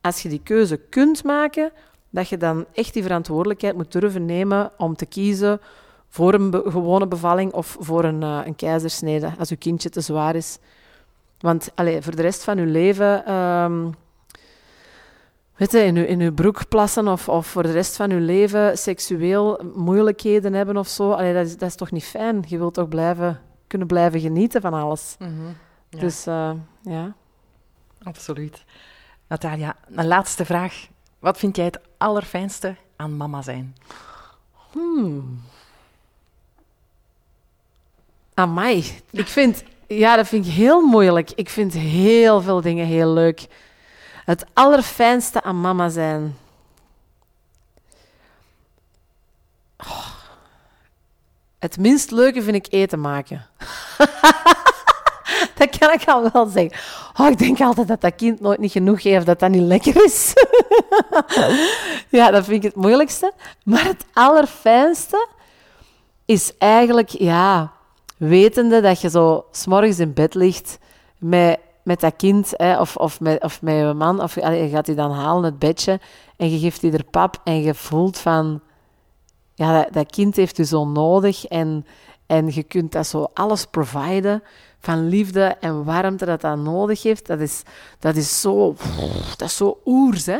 als 0.00 0.22
je 0.22 0.28
die 0.28 0.42
keuze 0.42 0.76
kunt 0.76 1.24
maken, 1.24 1.72
dat 2.10 2.28
je 2.28 2.36
dan 2.36 2.64
echt 2.72 2.92
die 2.92 3.02
verantwoordelijkheid 3.02 3.76
moet 3.76 3.92
durven 3.92 4.24
nemen 4.24 4.70
om 4.78 4.96
te 4.96 5.06
kiezen 5.06 5.60
voor 6.08 6.34
een 6.34 6.52
gewone 6.52 7.06
bevalling 7.06 7.52
of 7.52 7.76
voor 7.80 8.04
een, 8.04 8.22
eh, 8.22 8.40
een 8.44 8.56
keizersnede, 8.56 9.32
als 9.38 9.48
je 9.48 9.56
kindje 9.56 9.88
te 9.88 10.00
zwaar 10.00 10.34
is. 10.34 10.58
Want 11.38 11.70
allee, 11.74 12.02
voor 12.02 12.16
de 12.16 12.22
rest 12.22 12.44
van 12.44 12.56
je 12.56 12.66
leven, 12.66 13.26
ehm, 13.26 13.90
weet 15.56 15.72
je, 15.72 15.78
in, 15.78 15.94
je, 15.94 16.06
in 16.06 16.20
je 16.20 16.32
broek 16.32 16.68
plassen 16.68 17.08
of, 17.08 17.28
of 17.28 17.46
voor 17.46 17.62
de 17.62 17.72
rest 17.72 17.96
van 17.96 18.10
je 18.10 18.20
leven 18.20 18.78
seksueel 18.78 19.60
moeilijkheden 19.74 20.52
hebben 20.52 20.76
of 20.76 20.88
zo, 20.88 21.12
allee, 21.12 21.34
dat, 21.34 21.46
is, 21.46 21.56
dat 21.56 21.68
is 21.68 21.76
toch 21.76 21.90
niet 21.90 22.04
fijn? 22.04 22.44
Je 22.46 22.58
wilt 22.58 22.74
toch 22.74 22.88
blijven, 22.88 23.40
kunnen 23.66 23.86
blijven 23.86 24.20
genieten 24.20 24.60
van 24.60 24.74
alles. 24.74 25.16
Ja. 25.18 25.98
Dus 26.00 26.26
eh, 26.26 26.52
ja. 26.82 27.14
Absoluut. 28.02 28.64
Natalia, 29.26 29.76
een 29.90 30.06
laatste 30.06 30.44
vraag. 30.44 30.86
Wat 31.18 31.38
vind 31.38 31.56
jij 31.56 31.64
het 31.64 31.80
allerfijnste 31.96 32.76
aan 32.96 33.16
mama 33.16 33.42
zijn? 33.42 33.76
Hmm. 34.70 35.40
Amai. 38.34 38.84
Ik 39.10 39.26
vind, 39.26 39.64
ja, 39.88 40.16
dat 40.16 40.28
vind 40.28 40.46
ik 40.46 40.52
heel 40.52 40.80
moeilijk. 40.80 41.30
Ik 41.34 41.48
vind 41.48 41.72
heel 41.72 42.40
veel 42.40 42.60
dingen 42.60 42.86
heel 42.86 43.12
leuk. 43.12 43.46
Het 44.24 44.44
allerfijnste 44.52 45.42
aan 45.42 45.60
mama 45.60 45.88
zijn. 45.88 46.36
Oh. 49.78 50.06
Het 51.58 51.78
minst 51.78 52.10
leuke 52.10 52.42
vind 52.42 52.56
ik 52.56 52.66
eten 52.70 53.00
maken. 53.00 53.46
dat 55.58 55.78
kan 55.78 55.92
ik 55.92 56.04
al 56.06 56.30
wel 56.32 56.46
zeggen. 56.46 56.72
Oh, 57.16 57.28
ik 57.28 57.38
denk 57.38 57.60
altijd 57.60 57.88
dat 57.88 58.00
dat 58.00 58.14
kind 58.14 58.40
nooit 58.40 58.58
niet 58.58 58.72
genoeg 58.72 59.02
heeft, 59.02 59.26
dat 59.26 59.38
dat 59.38 59.50
niet 59.50 59.62
lekker 59.62 60.04
is. 60.04 60.32
ja, 62.18 62.30
dat 62.30 62.44
vind 62.44 62.64
ik 62.64 62.72
het 62.72 62.82
moeilijkste. 62.82 63.32
Maar 63.64 63.84
het 63.84 64.04
allerfijnste 64.12 65.28
is 66.24 66.52
eigenlijk, 66.58 67.08
ja, 67.08 67.72
wetende 68.16 68.80
dat 68.80 69.00
je 69.00 69.10
zo 69.10 69.44
s'morgens 69.50 69.98
in 69.98 70.12
bed 70.12 70.34
ligt 70.34 70.78
met, 71.18 71.58
met 71.82 72.00
dat 72.00 72.16
kind, 72.16 72.52
hè, 72.56 72.80
of, 72.80 72.96
of, 72.96 73.20
met, 73.20 73.42
of 73.42 73.62
met 73.62 73.74
je 73.74 73.92
man, 73.96 74.22
of 74.22 74.34
je 74.34 74.68
gaat 74.72 74.86
die 74.86 74.94
dan 74.94 75.10
halen, 75.10 75.44
het 75.44 75.58
bedje, 75.58 76.00
en 76.36 76.50
je 76.50 76.58
geeft 76.58 76.80
die 76.80 76.92
er 76.92 77.04
pap 77.04 77.40
en 77.44 77.62
je 77.62 77.74
voelt 77.74 78.18
van, 78.18 78.60
ja, 79.54 79.82
dat, 79.82 79.92
dat 79.92 80.10
kind 80.10 80.36
heeft 80.36 80.58
u 80.58 80.64
zo 80.64 80.86
nodig 80.86 81.44
en, 81.44 81.86
en 82.26 82.54
je 82.54 82.62
kunt 82.62 82.92
dat 82.92 83.06
zo 83.06 83.30
alles 83.34 83.64
providen 83.64 84.42
van 84.84 85.08
liefde 85.08 85.56
en 85.60 85.84
warmte 85.84 86.24
dat 86.24 86.40
dat 86.40 86.58
nodig 86.58 87.02
heeft. 87.02 87.26
Dat 87.26 87.40
is, 87.40 87.62
dat 87.98 88.16
is 88.16 88.40
zo, 88.40 88.76
dat 89.36 89.48
is 89.48 89.56
zo 89.56 89.80
oers, 89.84 90.26
hè. 90.26 90.38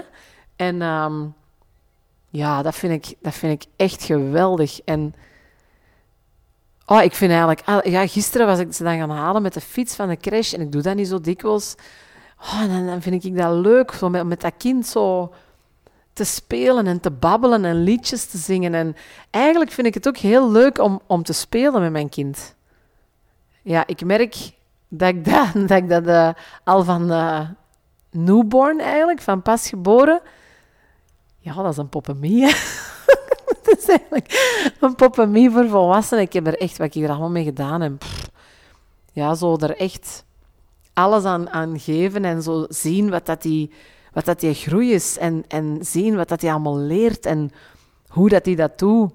En 0.56 0.82
ehm, 0.82 1.26
ja, 2.30 2.62
dat 2.62 2.74
vind, 2.74 3.06
ik, 3.06 3.16
dat 3.20 3.34
vind 3.34 3.62
ik 3.62 3.68
echt 3.76 4.02
geweldig. 4.02 4.80
En 4.84 5.14
oh, 6.86 7.02
ik 7.02 7.14
vind 7.14 7.30
eigenlijk... 7.30 7.86
Ja, 7.86 8.06
gisteren 8.06 8.46
was 8.46 8.58
ik 8.58 8.72
ze 8.72 8.82
dan 8.82 8.98
gaan 8.98 9.10
halen 9.10 9.42
met 9.42 9.54
de 9.54 9.60
fiets 9.60 9.94
van 9.94 10.08
de 10.08 10.16
crash 10.16 10.52
en 10.52 10.60
ik 10.60 10.72
doe 10.72 10.82
dat 10.82 10.96
niet 10.96 11.08
zo 11.08 11.20
dikwijls. 11.20 11.74
Oh, 12.40 12.86
dan, 12.86 13.02
vind 13.02 13.24
ik 13.24 13.36
dat 13.36 13.54
leuk, 13.54 13.92
zo 13.92 14.08
met, 14.08 14.26
met 14.26 14.40
dat 14.40 14.52
kind 14.58 14.86
zo 14.86 15.32
te 16.12 16.24
spelen 16.24 16.86
en 16.86 17.00
te 17.00 17.10
babbelen 17.10 17.64
en 17.64 17.82
liedjes 17.82 18.26
te 18.26 18.38
zingen. 18.38 18.74
En 18.74 18.96
eigenlijk 19.30 19.70
vind 19.70 19.86
ik 19.86 19.94
het 19.94 20.08
ook 20.08 20.16
heel 20.16 20.50
leuk 20.50 20.78
om, 20.78 21.00
om 21.06 21.22
te 21.22 21.32
spelen 21.32 21.80
met 21.80 21.92
mijn 21.92 22.08
kind. 22.08 22.54
Ja, 23.62 23.86
ik 23.86 24.04
merk 24.04 24.52
dat 24.88 25.08
ik 25.08 25.24
dat, 25.24 25.88
dat, 25.88 26.06
eh, 26.06 26.30
al 26.64 26.84
van 26.84 27.10
eh, 27.10 27.48
newborn 28.10 28.80
eigenlijk, 28.80 29.20
van 29.20 29.42
pas 29.42 29.68
geboren... 29.68 30.20
Ja, 31.38 31.54
dat 31.54 31.72
is 31.72 31.76
een 31.76 31.88
poppemie, 31.88 32.44
hè. 32.44 32.52
Het 33.70 33.78
is 33.78 33.88
eigenlijk 33.88 34.74
een 34.80 34.94
poppemie 34.94 35.50
voor 35.50 35.68
volwassenen. 35.68 36.24
Ik 36.24 36.32
heb 36.32 36.46
er 36.46 36.58
echt, 36.58 36.78
wat 36.78 36.94
ik 36.94 37.02
er 37.02 37.08
allemaal 37.08 37.30
mee 37.30 37.44
gedaan 37.44 37.98
pff, 37.98 38.30
ja, 39.12 39.34
zo 39.34 39.56
er 39.56 39.76
echt 39.76 40.24
alles 40.92 41.24
aan, 41.24 41.50
aan 41.50 41.80
geven 41.80 42.24
en 42.24 42.42
zo 42.42 42.66
zien 42.68 43.10
wat 43.10 43.26
dat 43.26 43.42
die, 43.42 43.70
wat 44.12 44.24
dat 44.24 44.40
die 44.40 44.54
groei 44.54 44.92
is. 44.92 45.18
En, 45.18 45.44
en 45.48 45.78
zien 45.80 46.16
wat 46.16 46.28
dat 46.28 46.40
die 46.40 46.50
allemaal 46.50 46.78
leert 46.78 47.26
en 47.26 47.50
hoe 48.08 48.28
dat 48.28 48.44
die 48.44 48.56
dat 48.56 48.78
doet. 48.78 49.12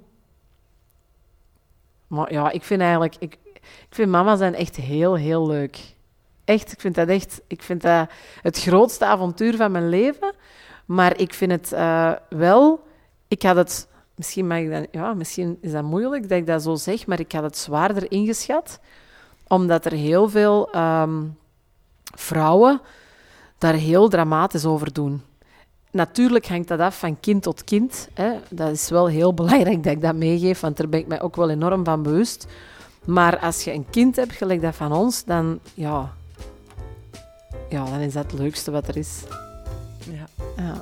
Maar 2.08 2.34
ja, 2.34 2.52
ik 2.52 2.64
vind 2.64 2.82
eigenlijk... 2.82 3.16
Ik, 3.20 3.38
ik 3.64 3.96
vind 3.96 4.12
mama 4.12 4.36
zijn 4.36 4.56
echt 4.56 4.76
heel, 4.76 5.16
heel 5.16 5.48
leuk. 5.48 5.96
Echt, 6.46 6.72
ik 6.72 6.80
vind 6.80 6.96
dat 6.96 7.08
echt... 7.08 7.42
Ik 7.48 7.64
vind 7.64 7.82
dat 7.82 8.10
het 8.42 8.60
grootste 8.60 9.06
avontuur 9.06 9.56
van 9.56 9.72
mijn 9.72 9.90
leven. 9.90 10.34
Maar 10.86 11.18
ik 11.18 11.34
vind 11.34 11.52
het 11.52 11.72
eh, 11.72 12.12
wel... 12.30 12.88
Ik 13.28 13.42
had 13.42 13.56
het... 13.56 13.88
Misschien, 14.20 14.48
mag 14.48 14.58
ik 14.58 14.88
ja, 14.92 15.14
misschien 15.14 15.58
is 15.62 15.72
dat 15.72 15.84
moeilijk 15.84 16.30
dat 16.30 16.38
ik 16.38 16.46
dat 16.46 16.64
zo 16.64 16.76
zeg, 16.76 17.08
maar 17.08 17.20
ik 17.20 17.32
had 17.32 17.44
het 17.44 17.58
zwaarder 17.58 18.12
ingeschat. 18.12 18.80
Omdat 19.48 19.86
er 19.86 19.92
heel 19.92 20.30
veel 20.30 20.72
ehm, 20.72 21.24
vrouwen 22.04 22.82
daar 23.58 23.74
heel 23.74 24.10
dramatisch 24.10 24.66
over 24.66 24.94
doen. 24.94 25.22
Natuurlijk 25.92 26.48
hangt 26.48 26.68
dat 26.68 26.80
af 26.80 27.00
van 27.00 27.20
kind 27.20 27.44
tot 27.44 27.64
kind. 27.64 28.10
Hè. 28.14 28.32
Dat 28.50 28.72
is 28.72 28.90
wel 28.90 29.08
heel 29.08 29.34
belangrijk 29.42 29.84
dat 29.84 29.94
ik 29.94 30.02
dat 30.02 30.16
meegeef, 30.16 30.60
want 30.60 30.78
daar 30.78 30.90
ben 30.90 31.00
ik 31.00 31.08
mij 31.08 31.22
ook 31.22 31.36
wel 31.36 31.50
enorm 31.50 31.86
van 31.86 32.04
bewust. 32.04 32.48
Maar 33.06 33.40
als 33.40 33.64
je 33.64 33.74
een 33.74 33.90
kind 33.90 34.16
hebt, 34.16 34.34
gelijk 34.34 34.62
dat 34.62 34.76
van 34.76 34.92
ons, 34.92 35.24
dan, 35.24 35.60
ja, 35.74 36.14
ja, 37.70 37.86
dan 37.86 38.00
is 38.00 38.14
dat 38.14 38.32
het 38.32 38.40
leukste 38.40 38.72
wat 38.72 38.88
er 38.88 38.98
is. 38.98 39.24
Ja. 40.12 40.26
Ja. 40.58 40.82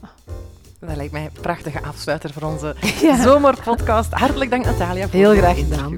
Dat 0.80 0.96
lijkt 0.96 1.12
mij 1.12 1.24
een 1.24 1.42
prachtige 1.42 1.82
afsluiter 1.84 2.34
voor 2.34 2.44
onze 2.44 2.76
zomerpodcast. 3.26 4.14
Hartelijk 4.14 4.50
dank, 4.52 4.66
Natalia. 4.66 5.08
Voor 5.08 5.20
Heel 5.20 5.36
graag 5.36 5.58
gedaan. 5.58 5.94